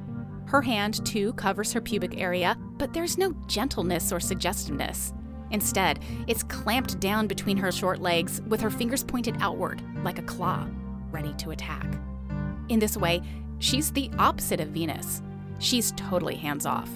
Her 0.47 0.61
hand, 0.61 1.05
too, 1.05 1.31
covers 1.35 1.71
her 1.71 1.79
pubic 1.79 2.19
area, 2.19 2.57
but 2.77 2.91
there's 2.91 3.17
no 3.17 3.31
gentleness 3.47 4.11
or 4.11 4.19
suggestiveness. 4.19 5.13
Instead, 5.51 5.99
it's 6.27 6.43
clamped 6.43 6.99
down 6.99 7.27
between 7.27 7.57
her 7.57 7.71
short 7.71 8.01
legs 8.01 8.41
with 8.47 8.61
her 8.61 8.69
fingers 8.69 9.03
pointed 9.03 9.35
outward, 9.39 9.81
like 10.03 10.19
a 10.19 10.23
claw, 10.23 10.67
ready 11.11 11.33
to 11.33 11.51
attack. 11.51 11.87
In 12.69 12.79
this 12.79 12.95
way, 12.95 13.21
she's 13.59 13.91
the 13.91 14.11
opposite 14.19 14.59
of 14.59 14.69
Venus. 14.69 15.21
She's 15.59 15.91
totally 15.93 16.35
hands 16.35 16.65
off. 16.65 16.89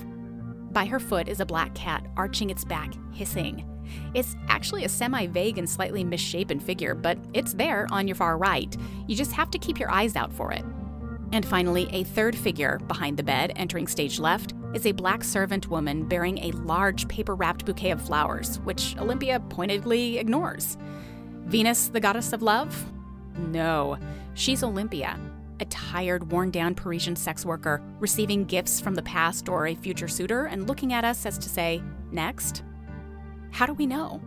By 0.72 0.86
her 0.86 1.00
foot 1.00 1.28
is 1.28 1.40
a 1.40 1.46
black 1.46 1.74
cat 1.76 2.06
arching 2.16 2.50
its 2.50 2.64
back, 2.64 2.94
hissing. 3.12 3.70
It's 4.14 4.36
actually 4.48 4.86
a 4.86 4.90
semi 4.90 5.28
vague 5.28 5.58
and 5.58 5.70
slightly 5.70 6.04
misshapen 6.04 6.60
figure, 6.60 6.96
but 6.96 7.18
it's 7.34 7.54
there 7.54 7.88
on 7.92 8.08
your 8.08 8.16
far 8.16 8.38
right. 8.38 8.76
You 9.08 9.16
just 9.16 9.34
have 9.34 9.52
to 9.52 9.58
keep 9.58 9.80
your 9.80 9.92
eyes 9.92 10.16
out 10.16 10.34
for 10.34 10.52
it. 10.52 10.64
And 11.32 11.46
finally, 11.46 11.90
a 11.92 12.04
third 12.04 12.36
figure 12.36 12.80
behind 12.88 13.18
the 13.18 13.24
bed, 13.24 13.54
entering 13.56 13.88
stage 13.88 14.20
left, 14.20 14.54
is 14.74 14.86
a 14.86 14.92
black 14.92 15.24
servant 15.24 15.70
woman 15.70 16.08
bearing 16.08 16.40
a 16.40 16.52
large 16.52 17.08
paper 17.08 17.36
wrapped 17.36 17.66
bouquet 17.66 17.92
of 17.92 18.02
flowers, 18.02 18.60
which 18.60 18.98
Olympia 18.98 19.40
pointedly 19.40 20.18
ignores. 20.18 20.78
Venus, 21.46 21.90
the 21.90 22.00
goddess 22.00 22.34
of 22.34 22.42
love? 22.42 22.92
No, 23.38 23.98
she's 24.34 24.64
Olympia, 24.64 25.20
a 25.60 25.66
tired, 25.66 26.32
worn 26.32 26.52
down 26.52 26.76
Parisian 26.76 27.16
sex 27.16 27.46
worker 27.46 27.82
receiving 28.00 28.46
gifts 28.46 28.80
from 28.80 28.96
the 28.96 29.02
past 29.04 29.48
or 29.48 29.68
a 29.68 29.76
future 29.76 30.08
suitor 30.08 30.46
and 30.46 30.68
looking 30.68 30.94
at 30.94 31.06
us 31.06 31.26
as 31.26 31.38
to 31.38 31.50
say, 31.50 31.82
next. 32.12 32.64
How 33.52 33.66
do 33.66 33.74
we 33.74 33.86
know? 33.86 34.22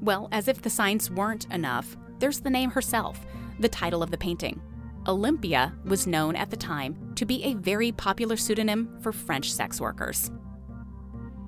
Well, 0.00 0.28
as 0.32 0.48
if 0.48 0.62
the 0.62 0.70
signs 0.70 1.10
weren't 1.10 1.46
enough, 1.52 1.96
there's 2.18 2.40
the 2.40 2.50
name 2.50 2.70
herself, 2.70 3.20
the 3.58 3.68
title 3.68 4.02
of 4.02 4.10
the 4.10 4.18
painting. 4.18 4.60
Olympia 5.06 5.72
was 5.84 6.06
known 6.06 6.36
at 6.36 6.50
the 6.50 6.56
time 6.56 7.12
to 7.14 7.24
be 7.24 7.42
a 7.44 7.54
very 7.54 7.90
popular 7.90 8.36
pseudonym 8.36 8.98
for 9.00 9.12
French 9.12 9.50
sex 9.50 9.80
workers. 9.80 10.30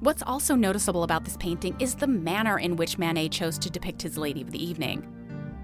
What's 0.01 0.23
also 0.23 0.57
noticeable 0.57 1.03
about 1.03 1.25
this 1.25 1.37
painting 1.37 1.77
is 1.79 1.95
the 1.95 2.07
manner 2.07 2.59
in 2.59 2.77
which 2.77 2.99
Manet 2.99 3.29
chose 3.29 3.59
to 3.59 3.71
depict 3.71 4.03
his 4.03 4.17
Lady 4.17 4.41
of 4.41 4.51
the 4.51 4.65
Evening. 4.65 5.07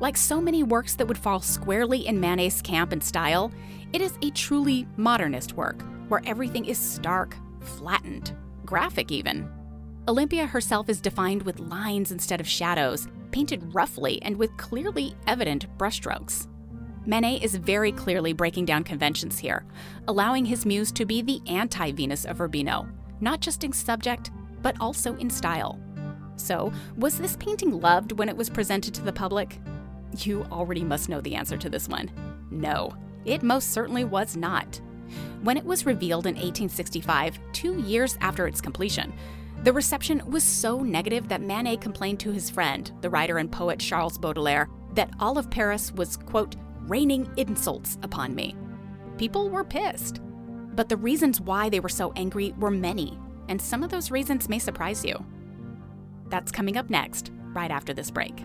Like 0.01 0.17
so 0.17 0.41
many 0.41 0.63
works 0.63 0.95
that 0.97 1.09
would 1.09 1.19
fall 1.19 1.41
squarely 1.41 2.07
in 2.07 2.21
Manet's 2.21 2.61
camp 2.61 2.93
and 2.93 3.03
style, 3.03 3.51
it 3.95 4.03
is 4.03 4.19
a 4.23 4.31
truly 4.31 4.87
modernist 4.97 5.55
work 5.55 5.83
where 6.09 6.23
everything 6.27 6.67
is 6.67 6.79
stark, 6.79 7.37
flattened, 7.61 8.37
graphic 8.67 9.11
even. 9.11 9.51
Olympia 10.07 10.47
herself 10.47 10.89
is 10.89 11.01
defined 11.01 11.43
with 11.43 11.59
lines 11.59 12.13
instead 12.13 12.41
of 12.41 12.47
shadows, 12.47 13.09
painted 13.33 13.75
roughly 13.75 14.21
and 14.23 14.37
with 14.37 14.57
clearly 14.59 15.15
evident 15.27 15.67
brushstrokes. 15.79 16.47
Manet 17.09 17.39
is 17.43 17.55
very 17.55 17.91
clearly 17.91 18.35
breaking 18.35 18.67
down 18.67 18.85
conventions 18.85 19.39
here, 19.39 19.65
allowing 20.09 20.45
his 20.45 20.67
muse 20.67 20.93
to 20.93 21.07
be 21.07 21.23
the 21.23 21.41
anti 21.47 21.91
Venus 21.93 22.27
of 22.27 22.39
Urbino, 22.39 22.87
not 23.23 23.41
just 23.41 23.65
in 23.65 23.73
subject, 23.73 24.31
but 24.61 24.77
also 24.79 25.17
in 25.17 25.31
style. 25.31 25.81
So, 26.37 26.71
was 26.99 27.17
this 27.17 27.35
painting 27.37 27.81
loved 27.81 28.13
when 28.13 28.29
it 28.29 28.37
was 28.37 28.51
presented 28.51 28.93
to 28.93 29.01
the 29.01 29.13
public? 29.15 29.59
You 30.19 30.45
already 30.53 30.85
must 30.85 31.09
know 31.09 31.23
the 31.23 31.35
answer 31.35 31.57
to 31.57 31.71
this 31.71 31.89
one. 31.89 32.11
No, 32.51 32.95
it 33.25 33.43
most 33.43 33.71
certainly 33.73 34.05
was 34.05 34.37
not. 34.37 34.79
When 35.41 35.57
it 35.57 35.65
was 35.65 35.87
revealed 35.87 36.27
in 36.27 36.35
1865, 36.35 37.39
two 37.55 37.81
years 37.81 38.19
after 38.21 38.47
its 38.47 38.61
completion, 38.61 39.15
the 39.65 39.73
reception 39.73 40.21
was 40.31 40.45
so 40.45 40.81
negative 40.81 41.29
that 41.29 41.41
Manet 41.41 41.79
complained 41.79 42.21
to 42.21 42.33
his 42.33 42.51
friend, 42.51 42.93
the 43.01 43.09
writer 43.09 43.39
and 43.39 43.51
poet 43.51 43.79
Charles 43.79 44.19
Baudelaire, 44.19 44.69
that 44.93 45.11
all 45.19 45.39
of 45.39 45.51
Paris 45.51 45.91
was, 45.93 46.19
quote, 46.19 46.55
raining 46.89 47.31
insults 47.37 47.99
upon 48.03 48.35
me. 48.35 48.57
People 49.17 49.51
were 49.51 49.65
pissed. 49.65 50.21
But 50.75 50.89
the 50.89 50.97
reasons 50.97 51.41
why 51.41 51.69
they 51.69 51.81
were 51.81 51.89
so 51.89 52.13
angry 52.17 52.55
were 52.59 52.71
many, 52.71 53.19
and 53.49 53.61
some 53.61 53.83
of 53.83 53.91
those 53.91 54.11
reasons 54.11 54.49
may 54.49 54.59
surprise 54.59 55.05
you. 55.05 55.25
That's 56.29 56.53
coming 56.53 56.77
up 56.77 56.91
next, 56.91 57.31
right 57.53 57.71
after 57.71 57.93
this 57.93 58.11
break. 58.11 58.45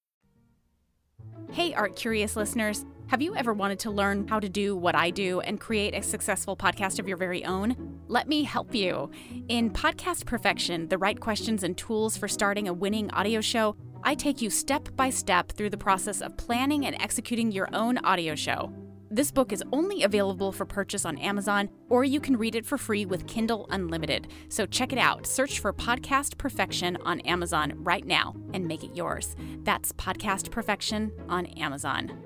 Hey, 1.51 1.73
art 1.73 1.97
curious 1.97 2.37
listeners. 2.37 2.85
Have 3.07 3.21
you 3.21 3.35
ever 3.35 3.51
wanted 3.51 3.79
to 3.79 3.91
learn 3.91 4.25
how 4.25 4.39
to 4.39 4.47
do 4.47 4.73
what 4.73 4.95
I 4.95 5.09
do 5.09 5.41
and 5.41 5.59
create 5.59 5.93
a 5.93 6.01
successful 6.01 6.55
podcast 6.55 6.97
of 6.97 7.09
your 7.09 7.17
very 7.17 7.43
own? 7.43 7.99
Let 8.07 8.29
me 8.29 8.43
help 8.43 8.73
you. 8.73 9.11
In 9.49 9.69
Podcast 9.69 10.25
Perfection 10.25 10.87
The 10.87 10.97
Right 10.97 11.19
Questions 11.19 11.63
and 11.63 11.77
Tools 11.77 12.15
for 12.15 12.29
Starting 12.29 12.69
a 12.69 12.73
Winning 12.73 13.11
Audio 13.11 13.41
Show, 13.41 13.75
I 14.01 14.15
take 14.15 14.41
you 14.41 14.49
step 14.49 14.95
by 14.95 15.09
step 15.09 15.51
through 15.51 15.71
the 15.71 15.77
process 15.77 16.21
of 16.21 16.37
planning 16.37 16.85
and 16.85 16.95
executing 17.01 17.51
your 17.51 17.67
own 17.73 17.97
audio 17.97 18.33
show. 18.33 18.73
This 19.13 19.29
book 19.29 19.51
is 19.51 19.61
only 19.73 20.03
available 20.03 20.53
for 20.53 20.63
purchase 20.63 21.03
on 21.03 21.17
Amazon, 21.17 21.69
or 21.89 22.05
you 22.05 22.21
can 22.21 22.37
read 22.37 22.55
it 22.55 22.65
for 22.65 22.77
free 22.77 23.05
with 23.05 23.27
Kindle 23.27 23.67
Unlimited. 23.69 24.29
So 24.47 24.65
check 24.65 24.93
it 24.93 24.97
out. 24.97 25.27
Search 25.27 25.59
for 25.59 25.73
Podcast 25.73 26.37
Perfection 26.37 26.95
on 27.03 27.19
Amazon 27.21 27.73
right 27.75 28.05
now 28.05 28.33
and 28.53 28.65
make 28.65 28.85
it 28.85 28.95
yours. 28.95 29.35
That's 29.63 29.91
Podcast 29.91 30.49
Perfection 30.49 31.11
on 31.27 31.45
Amazon. 31.45 32.23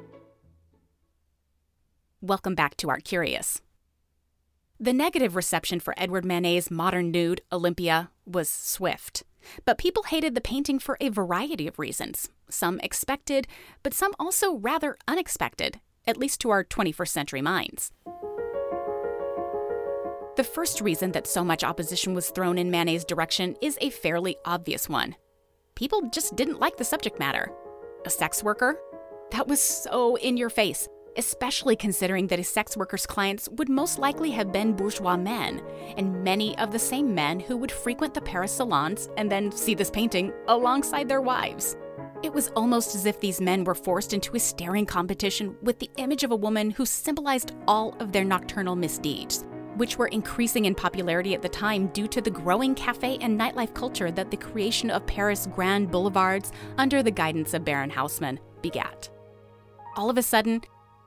Welcome 2.22 2.54
back 2.54 2.77
to 2.77 2.89
Art 2.92 3.04
Curious. 3.04 3.63
The 4.80 4.94
negative 4.94 5.36
reception 5.36 5.80
for 5.80 5.96
Edouard 5.98 6.24
Manet's 6.24 6.70
modern 6.70 7.10
nude, 7.10 7.42
Olympia, 7.51 8.12
was 8.27 8.48
swift. 8.48 9.24
But 9.65 9.80
people 9.80 10.04
hated 10.04 10.36
the 10.36 10.39
painting 10.39 10.77
for 10.77 10.98
a 11.01 11.10
variety 11.10 11.68
of 11.68 11.80
reasons. 11.80 12.30
Some 12.48 12.80
expected, 12.82 13.48
but 13.82 13.96
some 13.96 14.13
also 14.20 14.54
rather 14.54 14.98
unexpected, 15.08 15.80
at 16.08 16.18
least 16.18 16.42
to 16.42 16.50
our 16.50 16.64
21st 16.64 17.08
century 17.10 17.42
minds. 17.42 17.92
The 20.36 20.44
first 20.44 20.82
reason 20.82 21.14
that 21.14 21.28
so 21.28 21.46
much 21.46 21.64
opposition 21.64 22.14
was 22.14 22.30
thrown 22.30 22.58
in 22.58 22.70
Manet's 22.70 23.06
direction 23.06 23.56
is 23.62 23.78
a 23.80 23.90
fairly 23.90 24.36
obvious 24.44 24.90
one. 24.90 25.16
People 25.76 26.10
just 26.10 26.36
didn't 26.36 26.60
like 26.60 26.76
the 26.76 26.84
subject 26.84 27.20
matter. 27.20 27.52
A 28.06 28.10
sex 28.10 28.44
worker? 28.44 28.78
That 29.32 29.48
was 29.48 29.62
so 29.62 30.18
in 30.18 30.36
your 30.36 30.50
face, 30.50 30.90
especially 31.18 31.78
considering 31.78 32.28
that 32.28 32.40
a 32.40 32.44
sex 32.44 32.76
worker's 32.76 33.06
clients 33.06 33.48
would 33.54 33.70
most 33.70 33.98
likely 33.98 34.32
have 34.32 34.52
been 34.52 34.74
bourgeois 34.74 35.16
men, 35.16 35.62
and 35.96 36.24
many 36.24 36.58
of 36.58 36.72
the 36.72 36.80
same 36.80 37.16
men 37.16 37.40
who 37.40 37.56
would 37.56 37.72
frequent 37.72 38.14
the 38.14 38.22
Paris 38.22 38.52
salons 38.52 39.10
and 39.16 39.32
then 39.32 39.52
see 39.52 39.74
this 39.74 39.90
painting 39.90 40.34
alongside 40.48 41.08
their 41.08 41.22
wives. 41.22 41.78
It 42.25 42.34
was 42.34 42.48
almost 42.55 42.96
as 42.96 43.05
if 43.05 43.20
these 43.20 43.39
men 43.39 43.63
were 43.63 43.75
forced 43.75 44.12
into 44.12 44.36
a 44.36 44.39
staring 44.39 44.88
competition 44.88 45.55
with 45.62 45.77
the 45.77 45.91
image 45.98 46.24
of 46.24 46.32
a 46.32 46.36
woman 46.36 46.72
who 46.72 46.84
symbolized 46.84 47.51
all 47.67 47.96
of 48.00 48.12
their 48.12 48.24
nocturnal 48.24 48.75
misdeeds, 48.75 49.46
which 49.75 50.00
were 50.00 50.08
increasing 50.08 50.65
in 50.65 50.74
popularity 50.74 51.36
at 51.36 51.44
the 51.44 51.48
time 51.48 51.86
due 51.89 52.08
to 52.08 52.22
the 52.22 52.32
growing 52.32 52.74
cafe 52.74 53.20
and 53.22 53.39
nightlife 53.39 53.75
culture 53.75 54.10
that 54.10 54.32
the 54.32 54.38
creation 54.38 54.89
of 54.89 55.05
Paris' 55.05 55.48
grand 55.53 55.91
boulevards 55.91 56.51
under 56.79 57.03
the 57.03 57.12
guidance 57.12 57.53
of 57.53 57.63
Baron 57.63 57.91
Haussmann 57.91 58.39
begat. 58.63 59.08
All 59.96 60.10
of 60.10 60.17
a 60.17 60.24
sudden, 60.24 60.62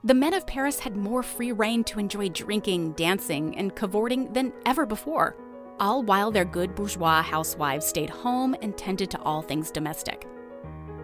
the 0.05 0.15
men 0.15 0.35
of 0.35 0.47
Paris 0.47 0.79
had 0.79 0.95
more 0.95 1.25
free 1.25 1.51
rein 1.51 1.83
to 1.83 1.99
enjoy 1.99 2.29
drinking, 2.29 2.93
dancing, 2.93 3.59
and 3.59 3.75
cavorting 3.75 4.33
than 4.33 4.53
ever 4.67 4.87
before, 4.87 5.35
all 5.81 6.05
while 6.05 6.31
their 6.31 6.45
good 6.45 6.77
bourgeois 6.77 7.23
housewives 7.23 7.87
stayed 7.87 8.11
home 8.11 8.55
and 8.63 8.79
tended 8.79 9.11
to 9.11 9.21
all 9.23 9.43
things 9.43 9.73
domestic. 9.73 10.29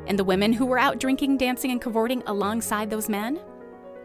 And 0.06 0.18
the 0.18 0.24
women 0.24 0.52
who 0.52 0.66
were 0.66 0.78
out 0.78 0.98
drinking, 0.98 1.38
dancing, 1.38 1.70
and 1.70 1.80
cavorting 1.80 2.22
alongside 2.26 2.90
those 2.90 3.08
men? 3.08 3.40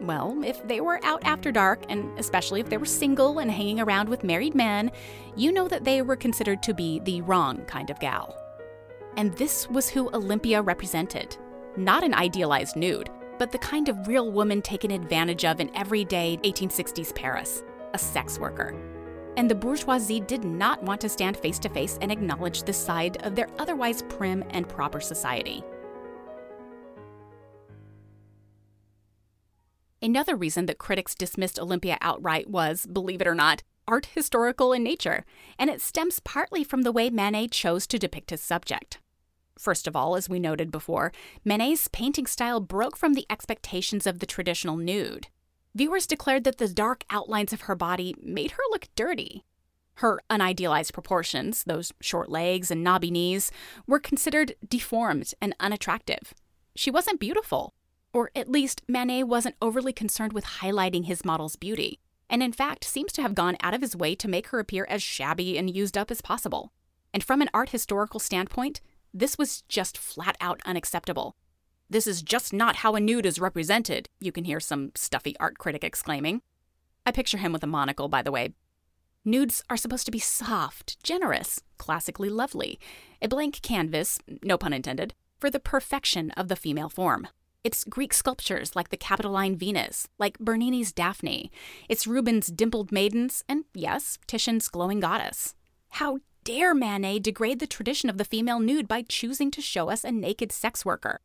Well, 0.00 0.42
if 0.44 0.66
they 0.66 0.80
were 0.80 0.98
out 1.04 1.22
after 1.24 1.52
dark, 1.52 1.84
and 1.90 2.18
especially 2.18 2.60
if 2.60 2.70
they 2.70 2.78
were 2.78 2.86
single 2.86 3.38
and 3.38 3.50
hanging 3.50 3.80
around 3.80 4.08
with 4.08 4.24
married 4.24 4.54
men, 4.54 4.90
you 5.36 5.52
know 5.52 5.68
that 5.68 5.84
they 5.84 6.00
were 6.00 6.16
considered 6.16 6.62
to 6.62 6.74
be 6.74 7.00
the 7.00 7.20
wrong 7.20 7.64
kind 7.66 7.90
of 7.90 8.00
gal. 8.00 8.36
And 9.16 9.34
this 9.34 9.68
was 9.68 9.90
who 9.90 10.10
Olympia 10.14 10.62
represented. 10.62 11.36
Not 11.76 12.02
an 12.02 12.14
idealized 12.14 12.76
nude, 12.76 13.10
but 13.38 13.52
the 13.52 13.58
kind 13.58 13.88
of 13.88 14.08
real 14.08 14.32
woman 14.32 14.62
taken 14.62 14.90
advantage 14.90 15.44
of 15.44 15.60
in 15.60 15.74
everyday 15.76 16.38
1860s 16.44 17.14
Paris 17.14 17.62
a 17.92 17.98
sex 17.98 18.38
worker. 18.38 18.74
And 19.36 19.50
the 19.50 19.54
bourgeoisie 19.54 20.20
did 20.20 20.44
not 20.44 20.82
want 20.82 21.00
to 21.00 21.08
stand 21.08 21.36
face 21.36 21.58
to 21.60 21.68
face 21.68 21.98
and 22.00 22.10
acknowledge 22.10 22.62
this 22.62 22.76
side 22.76 23.16
of 23.24 23.34
their 23.34 23.48
otherwise 23.58 24.02
prim 24.08 24.44
and 24.50 24.68
proper 24.68 25.00
society. 25.00 25.62
Another 30.02 30.34
reason 30.34 30.66
that 30.66 30.78
critics 30.78 31.14
dismissed 31.14 31.58
Olympia 31.58 31.98
outright 32.00 32.48
was, 32.48 32.86
believe 32.86 33.20
it 33.20 33.26
or 33.26 33.34
not, 33.34 33.62
art 33.86 34.06
historical 34.06 34.72
in 34.72 34.82
nature, 34.82 35.24
and 35.58 35.68
it 35.68 35.82
stems 35.82 36.20
partly 36.20 36.64
from 36.64 36.82
the 36.82 36.92
way 36.92 37.10
Manet 37.10 37.48
chose 37.48 37.86
to 37.88 37.98
depict 37.98 38.30
his 38.30 38.40
subject. 38.40 38.98
First 39.58 39.86
of 39.86 39.94
all, 39.94 40.16
as 40.16 40.26
we 40.26 40.40
noted 40.40 40.70
before, 40.70 41.12
Manet's 41.44 41.88
painting 41.88 42.26
style 42.26 42.60
broke 42.60 42.96
from 42.96 43.12
the 43.12 43.26
expectations 43.28 44.06
of 44.06 44.20
the 44.20 44.26
traditional 44.26 44.76
nude. 44.76 45.28
Viewers 45.74 46.06
declared 46.06 46.44
that 46.44 46.56
the 46.56 46.68
dark 46.68 47.04
outlines 47.10 47.52
of 47.52 47.62
her 47.62 47.76
body 47.76 48.14
made 48.22 48.52
her 48.52 48.62
look 48.70 48.88
dirty. 48.94 49.44
Her 49.96 50.18
unidealized 50.30 50.94
proportions, 50.94 51.62
those 51.64 51.92
short 52.00 52.30
legs 52.30 52.70
and 52.70 52.82
knobby 52.82 53.10
knees, 53.10 53.52
were 53.86 54.00
considered 54.00 54.54
deformed 54.66 55.34
and 55.42 55.54
unattractive. 55.60 56.32
She 56.74 56.90
wasn't 56.90 57.20
beautiful, 57.20 57.74
or 58.12 58.30
at 58.34 58.50
least, 58.50 58.82
Manet 58.88 59.24
wasn't 59.24 59.56
overly 59.62 59.92
concerned 59.92 60.32
with 60.32 60.44
highlighting 60.44 61.04
his 61.04 61.24
model's 61.24 61.56
beauty, 61.56 62.00
and 62.28 62.42
in 62.42 62.52
fact 62.52 62.84
seems 62.84 63.12
to 63.12 63.22
have 63.22 63.34
gone 63.34 63.56
out 63.62 63.74
of 63.74 63.80
his 63.80 63.96
way 63.96 64.14
to 64.14 64.28
make 64.28 64.48
her 64.48 64.58
appear 64.58 64.86
as 64.88 65.02
shabby 65.02 65.56
and 65.56 65.74
used 65.74 65.96
up 65.96 66.10
as 66.10 66.20
possible. 66.20 66.72
And 67.12 67.22
from 67.22 67.42
an 67.42 67.50
art 67.52 67.70
historical 67.70 68.20
standpoint, 68.20 68.80
this 69.12 69.36
was 69.36 69.62
just 69.62 69.98
flat 69.98 70.36
out 70.40 70.60
unacceptable. 70.64 71.36
This 71.88 72.06
is 72.06 72.22
just 72.22 72.52
not 72.52 72.76
how 72.76 72.94
a 72.94 73.00
nude 73.00 73.26
is 73.26 73.40
represented, 73.40 74.08
you 74.20 74.30
can 74.30 74.44
hear 74.44 74.60
some 74.60 74.92
stuffy 74.94 75.34
art 75.40 75.58
critic 75.58 75.82
exclaiming. 75.82 76.42
I 77.04 77.10
picture 77.10 77.38
him 77.38 77.52
with 77.52 77.64
a 77.64 77.68
monocle, 77.68 78.08
by 78.08 78.22
the 78.22 78.30
way. 78.30 78.54
Nudes 79.24 79.62
are 79.68 79.76
supposed 79.76 80.06
to 80.06 80.12
be 80.12 80.18
soft, 80.18 81.02
generous, 81.02 81.60
classically 81.78 82.28
lovely, 82.28 82.78
a 83.20 83.28
blank 83.28 83.60
canvas, 83.60 84.18
no 84.42 84.56
pun 84.56 84.72
intended, 84.72 85.14
for 85.38 85.50
the 85.50 85.60
perfection 85.60 86.30
of 86.32 86.48
the 86.48 86.56
female 86.56 86.88
form. 86.88 87.28
It's 87.62 87.84
Greek 87.84 88.14
sculptures 88.14 88.74
like 88.74 88.88
the 88.88 88.96
Capitoline 88.96 89.54
Venus, 89.54 90.08
like 90.18 90.38
Bernini's 90.38 90.92
Daphne. 90.92 91.52
It's 91.90 92.06
Rubens' 92.06 92.46
Dimpled 92.46 92.90
Maidens, 92.90 93.44
and 93.50 93.64
yes, 93.74 94.18
Titian's 94.26 94.66
Glowing 94.68 94.98
Goddess. 94.98 95.54
How 95.90 96.20
dare 96.42 96.74
Manet 96.74 97.18
degrade 97.18 97.58
the 97.58 97.66
tradition 97.66 98.08
of 98.08 98.16
the 98.16 98.24
female 98.24 98.60
nude 98.60 98.88
by 98.88 99.02
choosing 99.02 99.50
to 99.50 99.60
show 99.60 99.90
us 99.90 100.04
a 100.04 100.10
naked 100.10 100.52
sex 100.52 100.86
worker? 100.86 101.20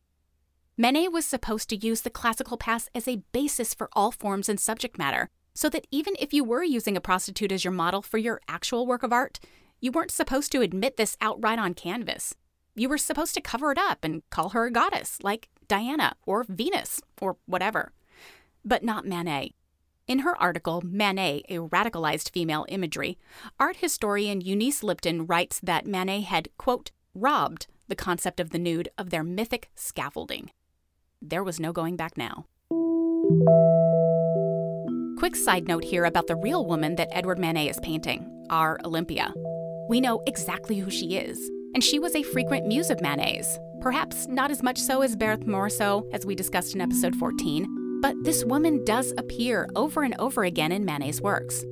Manet 0.75 1.07
was 1.07 1.25
supposed 1.25 1.69
to 1.69 1.77
use 1.77 2.01
the 2.01 2.09
classical 2.09 2.57
past 2.57 2.89
as 2.93 3.07
a 3.07 3.23
basis 3.31 3.73
for 3.73 3.87
all 3.93 4.11
forms 4.11 4.49
and 4.49 4.59
subject 4.59 4.97
matter, 4.97 5.29
so 5.53 5.69
that 5.69 5.87
even 5.89 6.15
if 6.19 6.33
you 6.33 6.43
were 6.43 6.65
using 6.65 6.97
a 6.97 7.01
prostitute 7.01 7.53
as 7.53 7.63
your 7.63 7.71
model 7.71 8.01
for 8.01 8.17
your 8.17 8.41
actual 8.49 8.85
work 8.85 9.03
of 9.03 9.13
art, 9.13 9.39
you 9.79 9.89
weren't 9.89 10.11
supposed 10.11 10.51
to 10.51 10.59
admit 10.59 10.97
this 10.97 11.15
outright 11.21 11.59
on 11.59 11.73
canvas. 11.73 12.35
You 12.75 12.89
were 12.89 12.97
supposed 12.97 13.35
to 13.35 13.41
cover 13.41 13.71
it 13.71 13.77
up 13.77 14.03
and 14.03 14.21
call 14.31 14.49
her 14.49 14.65
a 14.65 14.71
goddess, 14.71 15.19
like 15.23 15.47
Diana 15.67 16.15
or 16.25 16.45
Venus 16.47 17.01
or 17.21 17.37
whatever. 17.45 17.91
But 18.63 18.83
not 18.83 19.05
Manet. 19.05 19.53
In 20.07 20.19
her 20.19 20.39
article, 20.39 20.81
Manet, 20.85 21.43
a 21.49 21.57
radicalized 21.57 22.29
female 22.29 22.65
imagery, 22.69 23.17
art 23.59 23.77
historian 23.77 24.39
Eunice 24.41 24.83
Lipton 24.83 25.25
writes 25.25 25.59
that 25.63 25.87
Manet 25.87 26.21
had, 26.21 26.49
quote, 26.57 26.91
robbed 27.15 27.67
the 27.87 27.95
concept 27.95 28.39
of 28.39 28.51
the 28.51 28.59
nude 28.59 28.89
of 28.97 29.09
their 29.09 29.23
mythic 29.23 29.69
scaffolding. 29.75 30.51
There 31.21 31.43
was 31.43 31.59
no 31.59 31.71
going 31.71 31.95
back 31.95 32.17
now. 32.17 32.45
Quick 35.17 35.35
side 35.35 35.67
note 35.67 35.83
here 35.83 36.05
about 36.05 36.27
the 36.27 36.35
real 36.35 36.65
woman 36.65 36.95
that 36.97 37.09
Edouard 37.11 37.39
Manet 37.39 37.67
is 37.69 37.79
painting, 37.81 38.45
our 38.51 38.79
Olympia. 38.83 39.33
We 39.89 40.01
know 40.01 40.21
exactly 40.27 40.77
who 40.77 40.91
she 40.91 41.17
is, 41.17 41.39
and 41.73 41.83
she 41.83 41.97
was 41.99 42.15
a 42.15 42.23
frequent 42.23 42.67
muse 42.67 42.89
of 42.89 43.01
Manet's, 43.01 43.57
perhaps 43.85 44.27
not 44.27 44.49
as 44.49 44.63
much 44.63 44.79
so 44.79 45.03
as 45.03 45.15
Berthe 45.15 45.45
Morisot, 45.45 46.11
as 46.11 46.25
we 46.25 46.33
discussed 46.33 46.73
in 46.73 46.81
episode 46.81 47.15
14, 47.17 47.99
but 48.01 48.15
this 48.23 48.43
woman 48.43 48.83
does 48.83 49.13
appear 49.19 49.69
over 49.75 50.01
and 50.01 50.15
over 50.17 50.43
again 50.43 50.71
in 50.71 50.83
Manet's 50.83 51.21
works. 51.21 51.63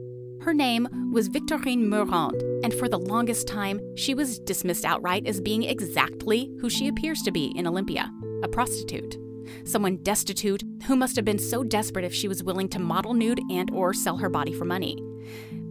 Her 0.42 0.54
name 0.54 0.88
was 1.12 1.28
Victorine 1.28 1.90
Meurent, 1.90 2.40
and 2.64 2.72
for 2.72 2.88
the 2.88 3.00
longest 3.00 3.48
time, 3.48 3.80
she 3.96 4.14
was 4.14 4.38
dismissed 4.38 4.86
outright 4.86 5.26
as 5.26 5.42
being 5.42 5.64
exactly 5.64 6.52
who 6.62 6.70
she 6.70 6.88
appears 6.88 7.24
to 7.24 7.32
be 7.32 7.52
in 7.56 7.66
Olympia 7.66 8.12
a 8.44 8.48
prostitute. 8.48 9.18
Someone 9.64 9.98
destitute 10.04 10.62
who 10.86 10.96
must 10.96 11.16
have 11.16 11.26
been 11.26 11.40
so 11.40 11.64
desperate 11.64 12.06
if 12.06 12.14
she 12.14 12.28
was 12.28 12.44
willing 12.44 12.70
to 12.70 12.80
model 12.80 13.16
nude 13.16 13.42
and 13.50 13.72
or 13.72 13.92
sell 13.92 14.18
her 14.18 14.30
body 14.30 14.54
for 14.54 14.66
money. 14.66 15.00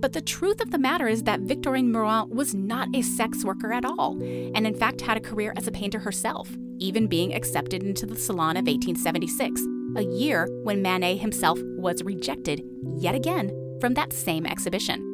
But 0.03 0.15
the 0.15 0.21
truth 0.21 0.61
of 0.61 0.73
the 0.73 0.79
matter 0.79 1.07
is 1.07 1.23
that 1.23 1.43
Victorine 1.43 1.93
Meurent 1.93 2.35
was 2.35 2.55
not 2.55 2.88
a 2.93 3.03
sex 3.03 3.45
worker 3.45 3.73
at 3.73 3.85
all, 3.85 4.21
and 4.21 4.67
in 4.67 4.75
fact 4.75 5.01
had 5.01 5.17
a 5.17 5.21
career 5.21 5.55
as 5.57 5.69
a 5.69 5.73
painter 5.73 6.01
herself, 6.01 6.51
even 6.79 7.07
being 7.07 7.33
accepted 7.33 7.85
into 7.85 8.05
the 8.05 8.17
Salon 8.17 8.57
of 8.57 8.67
1876, 8.67 9.62
a 9.97 10.03
year 10.03 10.49
when 10.65 10.83
Manet 10.83 11.19
himself 11.19 11.61
was 11.79 12.03
rejected 12.03 12.65
yet 12.97 13.15
again 13.15 13.53
from 13.81 13.95
that 13.95 14.12
same 14.12 14.45
exhibition. 14.45 15.09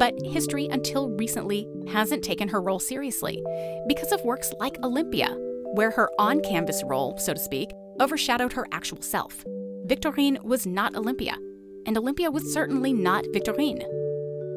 But 0.00 0.14
history, 0.24 0.66
until 0.66 1.10
recently, 1.10 1.68
hasn't 1.92 2.24
taken 2.24 2.48
her 2.48 2.60
role 2.60 2.80
seriously 2.80 3.40
because 3.86 4.10
of 4.10 4.24
works 4.24 4.52
like 4.58 4.82
Olympia, 4.82 5.28
where 5.74 5.92
her 5.92 6.10
on 6.18 6.40
canvas 6.40 6.82
role, 6.86 7.16
so 7.18 7.34
to 7.34 7.40
speak, 7.40 7.70
overshadowed 8.00 8.54
her 8.54 8.66
actual 8.72 9.00
self. 9.00 9.44
Victorine 9.86 10.42
was 10.42 10.66
not 10.66 10.96
Olympia, 10.96 11.36
and 11.86 11.96
Olympia 11.96 12.32
was 12.32 12.52
certainly 12.52 12.92
not 12.92 13.24
Victorine. 13.32 13.84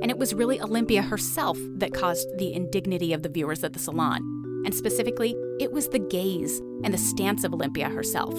And 0.01 0.11
it 0.11 0.17
was 0.17 0.33
really 0.33 0.61
Olympia 0.61 1.01
herself 1.01 1.57
that 1.75 1.93
caused 1.93 2.27
the 2.37 2.53
indignity 2.53 3.13
of 3.13 3.23
the 3.23 3.29
viewers 3.29 3.63
at 3.63 3.73
the 3.73 3.79
salon. 3.79 4.21
And 4.65 4.73
specifically, 4.73 5.35
it 5.59 5.71
was 5.71 5.87
the 5.87 5.99
gaze 5.99 6.59
and 6.83 6.93
the 6.93 6.97
stance 6.97 7.43
of 7.43 7.53
Olympia 7.53 7.89
herself. 7.89 8.37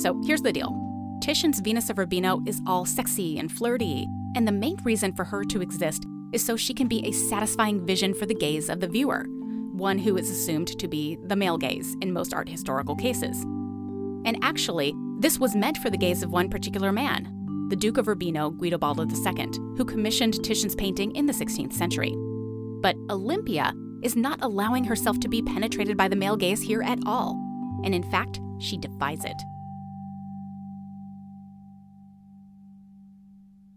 So 0.00 0.20
here's 0.24 0.42
the 0.42 0.52
deal 0.52 0.78
Titian's 1.22 1.60
Venus 1.60 1.88
of 1.88 1.98
Urbino 1.98 2.40
is 2.46 2.60
all 2.66 2.84
sexy 2.84 3.38
and 3.38 3.50
flirty, 3.50 4.06
and 4.34 4.46
the 4.46 4.52
main 4.52 4.76
reason 4.82 5.12
for 5.12 5.24
her 5.24 5.44
to 5.44 5.62
exist 5.62 6.04
is 6.32 6.44
so 6.44 6.56
she 6.56 6.74
can 6.74 6.88
be 6.88 7.06
a 7.06 7.12
satisfying 7.12 7.84
vision 7.86 8.14
for 8.14 8.26
the 8.26 8.34
gaze 8.34 8.68
of 8.68 8.80
the 8.80 8.88
viewer, 8.88 9.26
one 9.72 9.98
who 9.98 10.16
is 10.16 10.30
assumed 10.30 10.78
to 10.78 10.88
be 10.88 11.18
the 11.24 11.36
male 11.36 11.58
gaze 11.58 11.96
in 12.00 12.12
most 12.12 12.34
art 12.34 12.48
historical 12.48 12.96
cases. 12.96 13.42
And 14.24 14.38
actually, 14.42 14.94
this 15.18 15.38
was 15.38 15.54
meant 15.54 15.76
for 15.78 15.90
the 15.90 15.96
gaze 15.96 16.22
of 16.22 16.32
one 16.32 16.48
particular 16.48 16.92
man, 16.92 17.31
the 17.72 17.76
Duke 17.76 17.96
of 17.96 18.06
Urbino, 18.06 18.50
Guidobaldo 18.50 19.10
II, 19.10 19.46
who 19.78 19.84
commissioned 19.86 20.44
Titian's 20.44 20.74
painting 20.74 21.10
in 21.16 21.24
the 21.24 21.32
16th 21.32 21.72
century. 21.72 22.14
But 22.82 22.96
Olympia 23.08 23.72
is 24.02 24.14
not 24.14 24.42
allowing 24.42 24.84
herself 24.84 25.18
to 25.20 25.28
be 25.28 25.40
penetrated 25.40 25.96
by 25.96 26.08
the 26.08 26.14
male 26.14 26.36
gaze 26.36 26.60
here 26.60 26.82
at 26.82 26.98
all, 27.06 27.32
and 27.82 27.94
in 27.94 28.02
fact, 28.10 28.40
she 28.58 28.76
defies 28.76 29.24
it. 29.24 29.40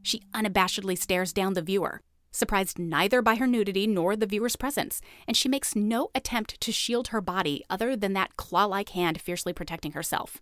She 0.04 0.24
unabashedly 0.34 0.98
stares 0.98 1.32
down 1.32 1.54
the 1.54 1.62
viewer, 1.62 2.02
surprised 2.34 2.78
neither 2.78 3.22
by 3.22 3.36
her 3.36 3.48
nudity 3.48 3.88
nor 3.88 4.18
the 4.18 4.28
viewer's 4.28 4.58
presence, 4.58 5.00
and 5.26 5.38
she 5.38 5.48
makes 5.48 5.74
no 5.74 6.10
attempt 6.14 6.60
to 6.60 6.74
shield 6.74 7.08
her 7.08 7.22
body 7.22 7.64
other 7.70 7.96
than 7.96 8.12
that 8.12 8.36
claw 8.36 8.66
like 8.66 8.90
hand 8.90 9.22
fiercely 9.22 9.54
protecting 9.54 9.94
herself. 9.94 10.42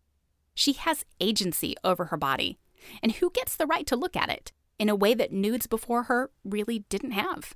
She 0.56 0.74
has 0.74 1.06
agency 1.22 1.76
over 1.84 2.06
her 2.06 2.18
body, 2.18 2.58
and 3.02 3.14
who 3.14 3.30
gets 3.30 3.56
the 3.56 3.68
right 3.68 3.86
to 3.88 3.96
look 3.96 4.16
at 4.16 4.30
it 4.30 4.52
in 4.80 4.90
a 4.90 4.96
way 4.96 5.14
that 5.14 5.32
nudes 5.32 5.68
before 5.68 6.04
her 6.04 6.32
really 6.44 6.80
didn't 6.90 7.12
have? 7.12 7.54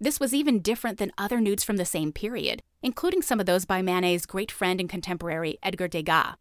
This 0.00 0.20
was 0.20 0.32
even 0.32 0.60
different 0.60 0.98
than 0.98 1.10
other 1.18 1.40
nudes 1.40 1.64
from 1.64 1.76
the 1.76 1.84
same 1.84 2.12
period, 2.12 2.62
including 2.82 3.20
some 3.22 3.40
of 3.40 3.46
those 3.46 3.64
by 3.64 3.82
Manet's 3.82 4.26
great 4.26 4.52
friend 4.52 4.78
and 4.78 4.88
contemporary 4.88 5.58
Edgar 5.62 5.88
Degas. 5.88 6.36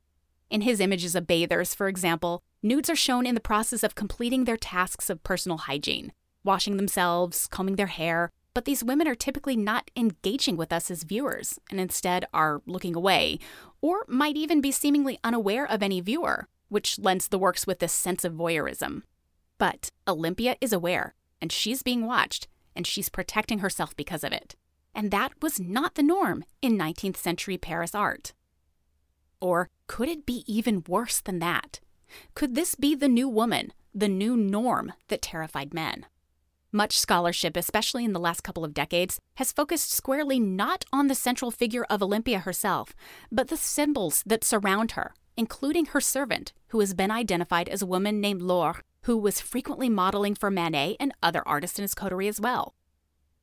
In 0.49 0.61
his 0.61 0.79
images 0.79 1.15
of 1.15 1.27
bathers, 1.27 1.73
for 1.73 1.87
example, 1.87 2.43
nudes 2.61 2.89
are 2.89 2.95
shown 2.95 3.25
in 3.25 3.35
the 3.35 3.41
process 3.41 3.83
of 3.83 3.95
completing 3.95 4.43
their 4.43 4.57
tasks 4.57 5.09
of 5.09 5.23
personal 5.23 5.57
hygiene, 5.57 6.13
washing 6.43 6.77
themselves, 6.77 7.47
combing 7.47 7.75
their 7.75 7.87
hair, 7.87 8.31
but 8.53 8.65
these 8.65 8.83
women 8.83 9.07
are 9.07 9.15
typically 9.15 9.55
not 9.55 9.91
engaging 9.95 10.55
with 10.55 10.71
us 10.71 10.89
as 10.89 11.03
viewers 11.03 11.59
and 11.69 11.79
instead 11.79 12.25
are 12.33 12.61
looking 12.65 12.95
away, 12.95 13.39
or 13.81 14.05
might 14.07 14.37
even 14.37 14.61
be 14.61 14.71
seemingly 14.71 15.19
unaware 15.23 15.69
of 15.69 15.83
any 15.83 15.99
viewer, 15.99 16.47
which 16.69 16.99
lends 16.99 17.27
the 17.27 17.39
works 17.39 17.65
with 17.65 17.79
this 17.79 17.93
sense 17.93 18.23
of 18.23 18.33
voyeurism. 18.33 19.03
But 19.57 19.91
Olympia 20.07 20.55
is 20.61 20.73
aware, 20.73 21.15
and 21.41 21.51
she's 21.51 21.83
being 21.83 22.05
watched, 22.05 22.47
and 22.75 22.85
she's 22.85 23.09
protecting 23.09 23.59
herself 23.59 23.95
because 23.95 24.23
of 24.23 24.31
it. 24.31 24.55
And 24.93 25.11
that 25.11 25.31
was 25.41 25.59
not 25.59 25.95
the 25.95 26.03
norm 26.03 26.43
in 26.61 26.77
19th 26.77 27.17
century 27.17 27.57
Paris 27.57 27.93
art. 27.93 28.33
Or 29.39 29.69
could 29.87 30.09
it 30.09 30.25
be 30.25 30.43
even 30.47 30.83
worse 30.87 31.19
than 31.19 31.39
that? 31.39 31.79
Could 32.33 32.55
this 32.55 32.75
be 32.75 32.95
the 32.95 33.07
new 33.07 33.29
woman, 33.29 33.73
the 33.93 34.07
new 34.07 34.35
norm 34.35 34.93
that 35.09 35.21
terrified 35.21 35.73
men? 35.73 36.05
Much 36.71 36.99
scholarship, 36.99 37.55
especially 37.55 38.03
in 38.03 38.13
the 38.13 38.19
last 38.19 38.43
couple 38.43 38.65
of 38.65 38.73
decades, 38.73 39.19
has 39.35 39.53
focused 39.53 39.91
squarely 39.91 40.39
not 40.39 40.83
on 40.91 41.07
the 41.07 41.15
central 41.15 41.49
figure 41.49 41.85
of 41.85 42.03
Olympia 42.03 42.39
herself, 42.39 42.93
but 43.31 43.47
the 43.47 43.57
symbols 43.57 44.23
that 44.25 44.43
surround 44.43 44.91
her, 44.91 45.13
including 45.37 45.87
her 45.87 46.01
servant, 46.01 46.51
who 46.69 46.79
has 46.79 46.93
been 46.93 47.11
identified 47.11 47.69
as 47.69 47.81
a 47.81 47.87
woman 47.87 48.19
named 48.19 48.41
Laure 48.41 48.81
who 49.07 49.17
was 49.17 49.39
frequently 49.39 49.87
modeling 49.87 50.35
for 50.35 50.51
Manet 50.51 50.97
and 50.99 51.13
other 51.23 51.41
artists 51.47 51.79
in 51.79 51.83
his 51.83 51.95
coterie 51.95 52.27
as 52.27 52.41
well. 52.41 52.75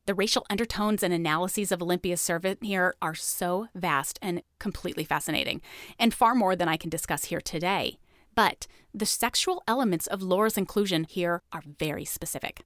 The 0.04 0.14
racial 0.14 0.44
undertones 0.50 1.02
and 1.02 1.14
analyses 1.14 1.72
of 1.72 1.80
Olympia's 1.80 2.20
servant 2.20 2.62
here 2.62 2.94
are 3.00 3.14
so 3.14 3.68
vast 3.74 4.18
and 4.20 4.42
completely 4.59 5.04
fascinating, 5.04 5.62
and 5.98 6.12
far 6.12 6.35
more 6.35 6.54
than 6.54 6.68
I 6.68 6.76
can 6.76 6.90
discuss 6.90 7.24
here 7.24 7.40
today. 7.40 7.98
But 8.35 8.66
the 8.92 9.07
sexual 9.07 9.62
elements 9.66 10.07
of 10.07 10.20
Laure's 10.20 10.59
inclusion 10.59 11.04
here 11.04 11.40
are 11.50 11.62
very 11.78 12.04
specific. 12.04 12.61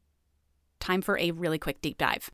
Time 0.80 1.00
for 1.00 1.16
a 1.18 1.30
really 1.30 1.60
quick 1.60 1.80
deep 1.80 1.98
dive. 1.98 2.30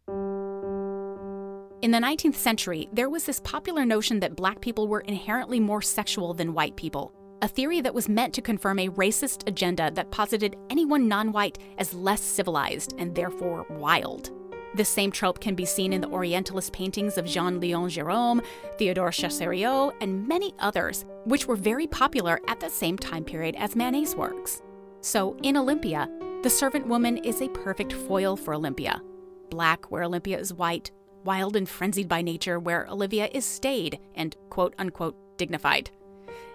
In 1.84 1.90
the 1.90 1.98
19th 1.98 2.36
century, 2.36 2.88
there 2.94 3.10
was 3.10 3.24
this 3.24 3.40
popular 3.40 3.84
notion 3.84 4.18
that 4.20 4.36
black 4.36 4.62
people 4.62 4.88
were 4.88 5.00
inherently 5.00 5.60
more 5.60 5.82
sexual 5.82 6.32
than 6.32 6.54
white 6.54 6.74
people, 6.76 7.12
a 7.42 7.46
theory 7.46 7.82
that 7.82 7.92
was 7.92 8.08
meant 8.08 8.32
to 8.32 8.40
confirm 8.40 8.78
a 8.78 8.88
racist 8.88 9.46
agenda 9.46 9.90
that 9.90 10.10
posited 10.10 10.56
anyone 10.70 11.08
non 11.08 11.30
white 11.30 11.58
as 11.76 11.92
less 11.92 12.22
civilized 12.22 12.94
and 12.96 13.14
therefore 13.14 13.66
wild. 13.68 14.30
This 14.74 14.88
same 14.88 15.10
trope 15.10 15.40
can 15.40 15.54
be 15.54 15.66
seen 15.66 15.92
in 15.92 16.00
the 16.00 16.08
Orientalist 16.08 16.72
paintings 16.72 17.18
of 17.18 17.26
Jean 17.26 17.60
Leon 17.60 17.90
Gérôme, 17.90 18.42
Theodore 18.78 19.10
Chassériau, 19.10 19.92
and 20.00 20.26
many 20.26 20.54
others, 20.60 21.04
which 21.26 21.46
were 21.46 21.54
very 21.54 21.86
popular 21.86 22.40
at 22.48 22.60
the 22.60 22.70
same 22.70 22.96
time 22.96 23.24
period 23.24 23.56
as 23.56 23.76
Manet's 23.76 24.14
works. 24.14 24.62
So, 25.02 25.36
in 25.42 25.54
Olympia, 25.54 26.08
the 26.42 26.48
servant 26.48 26.86
woman 26.86 27.18
is 27.18 27.42
a 27.42 27.48
perfect 27.50 27.92
foil 27.92 28.38
for 28.38 28.54
Olympia. 28.54 29.02
Black, 29.50 29.90
where 29.90 30.04
Olympia 30.04 30.38
is 30.38 30.54
white, 30.54 30.90
wild 31.24 31.56
and 31.56 31.68
frenzied 31.68 32.08
by 32.08 32.22
nature, 32.22 32.58
where 32.58 32.86
Olivia 32.88 33.28
is 33.32 33.44
staid 33.44 33.98
and 34.14 34.36
quote 34.50 34.74
unquote 34.78 35.16
dignified. 35.36 35.90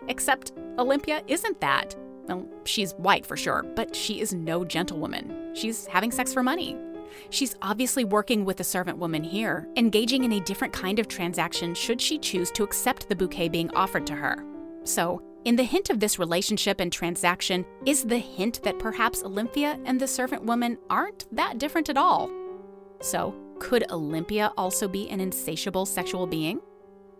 Except 0.08 0.53
Olympia 0.77 1.23
isn't 1.27 1.60
that. 1.62 1.95
Well, 2.27 2.47
she's 2.65 2.93
white 2.93 3.25
for 3.25 3.36
sure, 3.36 3.63
but 3.75 3.95
she 3.95 4.21
is 4.21 4.34
no 4.34 4.63
gentlewoman. 4.63 5.55
She's 5.55 5.88
having 5.88 6.12
sex 6.12 6.34
for 6.34 6.43
money. 6.43 6.77
She's 7.32 7.55
obviously 7.62 8.05
working 8.05 8.45
with 8.45 8.60
a 8.60 8.63
servant 8.63 8.97
woman 8.97 9.23
here, 9.23 9.67
engaging 9.75 10.23
in 10.23 10.34
a 10.34 10.39
different 10.39 10.73
kind 10.73 10.99
of 10.99 11.08
transaction 11.08 11.73
should 11.73 11.99
she 11.99 12.17
choose 12.17 12.51
to 12.51 12.63
accept 12.63 13.10
the 13.10 13.15
bouquet 13.15 13.49
being 13.49 13.69
offered 13.71 14.05
to 14.08 14.15
her. 14.15 14.43
So, 14.84 15.21
in 15.45 15.55
the 15.55 15.63
hint 15.63 15.89
of 15.89 15.99
this 15.99 16.19
relationship 16.19 16.79
and 16.79 16.91
transaction 16.91 17.65
is 17.86 18.03
the 18.03 18.17
hint 18.17 18.62
that 18.63 18.77
perhaps 18.77 19.23
Olympia 19.23 19.79
and 19.86 19.99
the 19.99 20.08
servant 20.08 20.43
woman 20.43 20.77
aren't 20.89 21.25
that 21.36 21.58
different 21.58 21.89
at 21.89 21.97
all. 21.97 22.29
So, 23.01 23.34
could 23.60 23.89
Olympia 23.91 24.52
also 24.58 24.88
be 24.88 25.10
an 25.10 25.19
insatiable 25.19 25.86
sexual 25.86 26.26
being? 26.26 26.60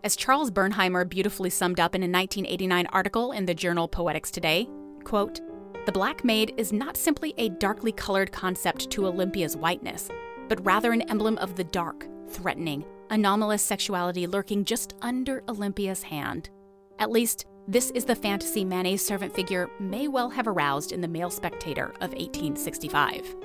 As 0.02 0.16
Charles 0.16 0.50
Bernheimer 0.50 1.08
beautifully 1.08 1.50
summed 1.50 1.78
up 1.78 1.94
in 1.94 2.02
a 2.02 2.08
1989 2.08 2.86
article 2.86 3.32
in 3.32 3.44
the 3.44 3.54
journal 3.54 3.86
Poetics 3.86 4.30
Today, 4.30 4.68
quote, 5.04 5.40
the 5.86 5.92
black 5.92 6.24
maid 6.24 6.54
is 6.56 6.72
not 6.72 6.96
simply 6.96 7.34
a 7.38 7.48
darkly 7.48 7.92
colored 7.92 8.32
concept 8.32 8.90
to 8.90 9.06
Olympia's 9.06 9.56
whiteness, 9.56 10.08
but 10.48 10.64
rather 10.64 10.92
an 10.92 11.02
emblem 11.02 11.38
of 11.38 11.56
the 11.56 11.64
dark, 11.64 12.06
threatening, 12.28 12.84
anomalous 13.10 13.62
sexuality 13.62 14.26
lurking 14.26 14.64
just 14.64 14.94
under 15.02 15.42
Olympia's 15.48 16.02
hand. 16.02 16.50
At 16.98 17.10
least, 17.10 17.46
this 17.68 17.90
is 17.90 18.04
the 18.04 18.14
fantasy 18.14 18.64
Manet's 18.64 19.02
servant 19.02 19.34
figure 19.34 19.70
may 19.78 20.08
well 20.08 20.30
have 20.30 20.48
aroused 20.48 20.92
in 20.92 21.00
the 21.00 21.08
male 21.08 21.30
spectator 21.30 21.90
of 22.00 22.12
1865. 22.12 23.36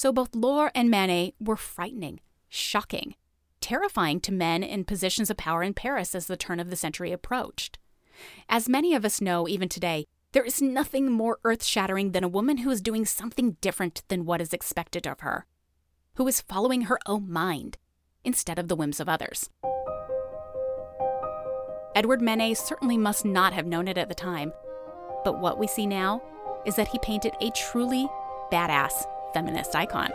So 0.00 0.14
both 0.14 0.34
Laure 0.34 0.70
and 0.74 0.88
Manet 0.88 1.34
were 1.38 1.58
frightening, 1.58 2.20
shocking, 2.48 3.16
terrifying 3.60 4.18
to 4.20 4.32
men 4.32 4.62
in 4.62 4.86
positions 4.86 5.28
of 5.28 5.36
power 5.36 5.62
in 5.62 5.74
Paris 5.74 6.14
as 6.14 6.26
the 6.26 6.38
turn 6.38 6.58
of 6.58 6.70
the 6.70 6.76
century 6.76 7.12
approached. 7.12 7.78
As 8.48 8.66
many 8.66 8.94
of 8.94 9.04
us 9.04 9.20
know 9.20 9.46
even 9.46 9.68
today, 9.68 10.06
there 10.32 10.42
is 10.42 10.62
nothing 10.62 11.12
more 11.12 11.38
earth 11.44 11.62
shattering 11.62 12.12
than 12.12 12.24
a 12.24 12.28
woman 12.28 12.56
who 12.56 12.70
is 12.70 12.80
doing 12.80 13.04
something 13.04 13.58
different 13.60 14.02
than 14.08 14.24
what 14.24 14.40
is 14.40 14.54
expected 14.54 15.06
of 15.06 15.20
her, 15.20 15.44
who 16.14 16.26
is 16.26 16.40
following 16.40 16.84
her 16.84 16.98
own 17.04 17.30
mind 17.30 17.76
instead 18.24 18.58
of 18.58 18.68
the 18.68 18.76
whims 18.76 19.00
of 19.00 19.08
others. 19.10 19.50
Edouard 21.94 22.22
Manet 22.22 22.54
certainly 22.54 22.96
must 22.96 23.26
not 23.26 23.52
have 23.52 23.66
known 23.66 23.86
it 23.86 23.98
at 23.98 24.08
the 24.08 24.14
time, 24.14 24.54
but 25.24 25.40
what 25.40 25.58
we 25.58 25.66
see 25.66 25.84
now 25.84 26.22
is 26.64 26.74
that 26.76 26.88
he 26.88 26.98
painted 27.00 27.34
a 27.42 27.50
truly 27.50 28.08
badass 28.50 29.04
feminist 29.32 29.74
icon. 29.74 30.10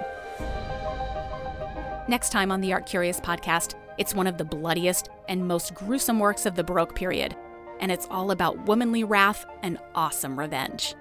Next 2.07 2.31
time 2.31 2.51
on 2.51 2.61
the 2.61 2.71
Art 2.73 2.85
Curious 2.85 3.19
podcast, 3.19 3.75
it's 3.97 4.13
one 4.13 4.27
of 4.27 4.37
the 4.37 4.45
bloodiest 4.45 5.09
and 5.27 5.47
most 5.47 5.73
gruesome 5.73 6.19
works 6.19 6.45
of 6.45 6.55
the 6.55 6.63
Baroque 6.63 6.95
period, 6.95 7.35
and 7.79 7.91
it's 7.91 8.07
all 8.11 8.31
about 8.31 8.67
womanly 8.67 9.03
wrath 9.03 9.45
and 9.63 9.79
awesome 9.95 10.37
revenge. 10.37 10.95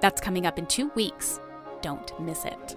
That's 0.00 0.20
coming 0.20 0.46
up 0.46 0.58
in 0.58 0.66
two 0.66 0.90
weeks. 0.94 1.40
Don't 1.80 2.18
miss 2.20 2.44
it. 2.44 2.76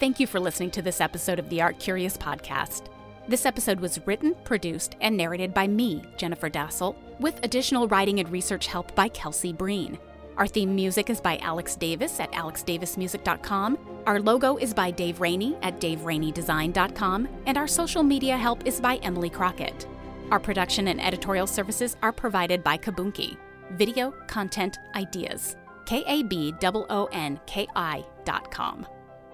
Thank 0.00 0.18
you 0.18 0.26
for 0.26 0.40
listening 0.40 0.70
to 0.72 0.82
this 0.82 1.02
episode 1.02 1.38
of 1.38 1.50
the 1.50 1.60
Art 1.60 1.78
Curious 1.78 2.16
podcast. 2.16 2.84
This 3.30 3.46
episode 3.46 3.78
was 3.78 4.04
written, 4.08 4.34
produced, 4.42 4.96
and 5.00 5.16
narrated 5.16 5.54
by 5.54 5.68
me, 5.68 6.02
Jennifer 6.16 6.50
Dasal, 6.50 6.96
with 7.20 7.38
additional 7.44 7.86
writing 7.86 8.18
and 8.18 8.28
research 8.28 8.66
help 8.66 8.92
by 8.96 9.06
Kelsey 9.06 9.52
Breen. 9.52 10.00
Our 10.36 10.48
theme 10.48 10.74
music 10.74 11.10
is 11.10 11.20
by 11.20 11.38
Alex 11.38 11.76
Davis 11.76 12.18
at 12.18 12.32
alexdavismusic.com. 12.32 13.78
Our 14.04 14.18
logo 14.18 14.56
is 14.56 14.74
by 14.74 14.90
Dave 14.90 15.20
Rainey 15.20 15.56
at 15.62 15.80
daveraineydesign.com. 15.80 17.28
And 17.46 17.56
our 17.56 17.68
social 17.68 18.02
media 18.02 18.36
help 18.36 18.66
is 18.66 18.80
by 18.80 18.96
Emily 18.96 19.30
Crockett. 19.30 19.86
Our 20.32 20.40
production 20.40 20.88
and 20.88 21.00
editorial 21.00 21.46
services 21.46 21.96
are 22.02 22.10
provided 22.10 22.64
by 22.64 22.78
Kaboonki. 22.78 23.36
Video 23.74 24.10
Content 24.26 24.80
Ideas. 24.96 25.54
K 25.86 26.02
A 26.08 26.24
B 26.24 26.52
O 26.64 26.86
O 26.90 27.08
N 27.12 27.38
K 27.46 27.68
I 27.76 28.04
dot 28.24 28.50
com. 28.50 28.88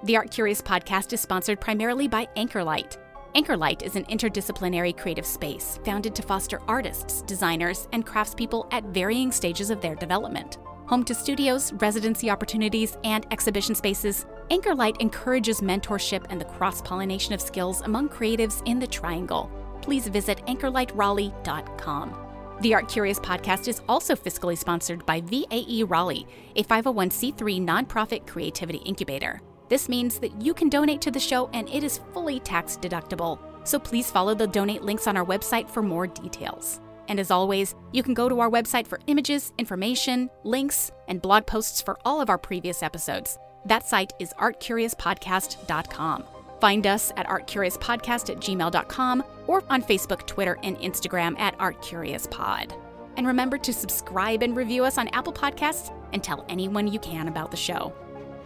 The 0.05 0.19
Art 0.19 0.31
Curious 0.31 0.61
podcast 0.61 1.15
is 1.15 1.23
sponsored 1.23 1.63
primarily 1.63 2.09
by 2.09 2.29
Anchorlight 2.37 2.99
Anchorlight 3.37 3.83
is 3.83 3.97
an 3.97 4.05
interdisciplinary 4.07 4.97
creative 4.97 5.27
space 5.27 5.79
founded 5.85 6.15
to 6.15 6.23
foster 6.23 6.63
artists, 6.67 7.21
designers, 7.21 7.87
and 7.93 8.07
craftspeople 8.07 8.67
at 8.73 8.85
varying 8.85 9.31
stages 9.31 9.69
of 9.69 9.83
their 9.83 9.95
development. 9.95 10.57
Home 10.87 11.05
to 11.05 11.15
studios, 11.15 11.71
residency 11.75 12.31
opportunities, 12.31 12.97
and 13.05 13.27
exhibition 13.31 13.75
spaces, 13.75 14.25
Anchorlight 14.51 15.03
encourages 15.03 15.61
mentorship 15.61 16.25
and 16.31 16.41
the 16.41 16.47
cross 16.47 16.81
pollination 16.81 17.35
of 17.35 17.43
skills 17.43 17.83
among 17.83 18.09
creatives 18.09 18.63
in 18.65 18.79
the 18.79 18.87
Triangle. 18.87 19.51
Please 19.83 20.09
visit 20.09 20.39
anchorlightraleigh.com. 20.47 22.17
The 22.63 22.73
Art 22.73 22.89
Curious 22.89 23.21
podcast 23.21 23.69
is 23.69 23.83
also 23.87 24.15
fiscally 24.15 24.57
sponsored 24.57 25.05
by 25.05 25.21
VAE 25.21 25.85
Raleigh, 25.87 26.27
a 26.55 26.65
501c3 26.65 27.61
nonprofit 27.61 28.27
creativity 28.27 28.79
incubator. 28.79 29.43
This 29.69 29.89
means 29.89 30.19
that 30.21 30.41
you 30.41 30.55
can 30.55 30.69
donate 30.69 31.01
to 31.03 31.11
the 31.11 31.21
show 31.21 31.49
and 31.53 31.69
it 31.69 31.83
is 31.83 32.01
fully 32.13 32.41
tax 32.41 32.77
deductible. 32.77 33.39
So 33.65 33.79
please 33.79 34.11
follow 34.11 34.35
the 34.35 34.47
donate 34.47 34.83
links 34.83 35.07
on 35.07 35.17
our 35.17 35.25
website 35.25 35.69
for 35.69 35.83
more 35.83 36.07
details. 36.07 36.81
And 37.09 37.21
as 37.21 37.31
always, 37.31 37.75
you 37.93 38.03
can 38.03 38.15
go 38.15 38.29
to 38.29 38.41
our 38.41 38.51
website 38.51 38.87
for 38.87 39.01
images, 39.07 39.53
information, 39.59 40.31
links, 40.45 40.91
and 41.09 41.23
blog 41.23 41.47
posts 41.47 41.81
for 41.81 41.99
all 42.05 42.21
of 42.21 42.31
our 42.31 42.39
previous 42.39 42.83
episodes. 42.83 43.39
That 43.65 43.87
site 43.87 44.13
is 44.19 44.33
artcuriouspodcast.com. 44.35 46.25
Find 46.61 46.87
us 46.87 47.13
at 47.17 47.27
artcuriouspodcast 47.27 48.31
at 48.31 48.37
gmail.com 48.39 49.25
or 49.47 49.65
on 49.69 49.83
Facebook, 49.83 50.27
Twitter, 50.27 50.59
and 50.63 50.79
Instagram 50.79 51.39
at 51.39 51.59
artcuriouspod. 51.59 52.73
And 53.17 53.27
remember 53.27 53.59
to 53.59 53.73
subscribe 53.73 54.43
and 54.43 54.57
review 54.57 54.85
us 54.85 54.99
on 54.99 55.09
Apple 55.09 55.33
Podcasts 55.33 55.93
and 56.13 56.23
tell 56.23 56.45
anyone 56.49 56.87
you 56.87 56.99
can 56.99 57.29
about 57.29 57.51
the 57.51 57.57
show. 57.57 57.93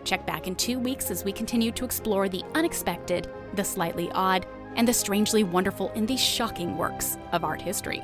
Check 0.05 0.27
back 0.27 0.47
in 0.47 0.55
two 0.55 0.79
weeks 0.79 1.11
as 1.11 1.25
we 1.25 1.33
continue 1.33 1.71
to 1.73 1.85
explore 1.85 2.29
the 2.29 2.43
unexpected, 2.55 3.29
the 3.55 3.65
slightly 3.65 4.11
odd, 4.13 4.47
and 4.77 4.87
the 4.87 4.93
strangely 4.93 5.45
wonderful 5.45 5.91
in 5.93 6.07
these 6.07 6.21
shocking 6.21 6.77
works 6.77 7.19
of 7.33 7.45
art 7.45 7.61
history. 7.61 8.03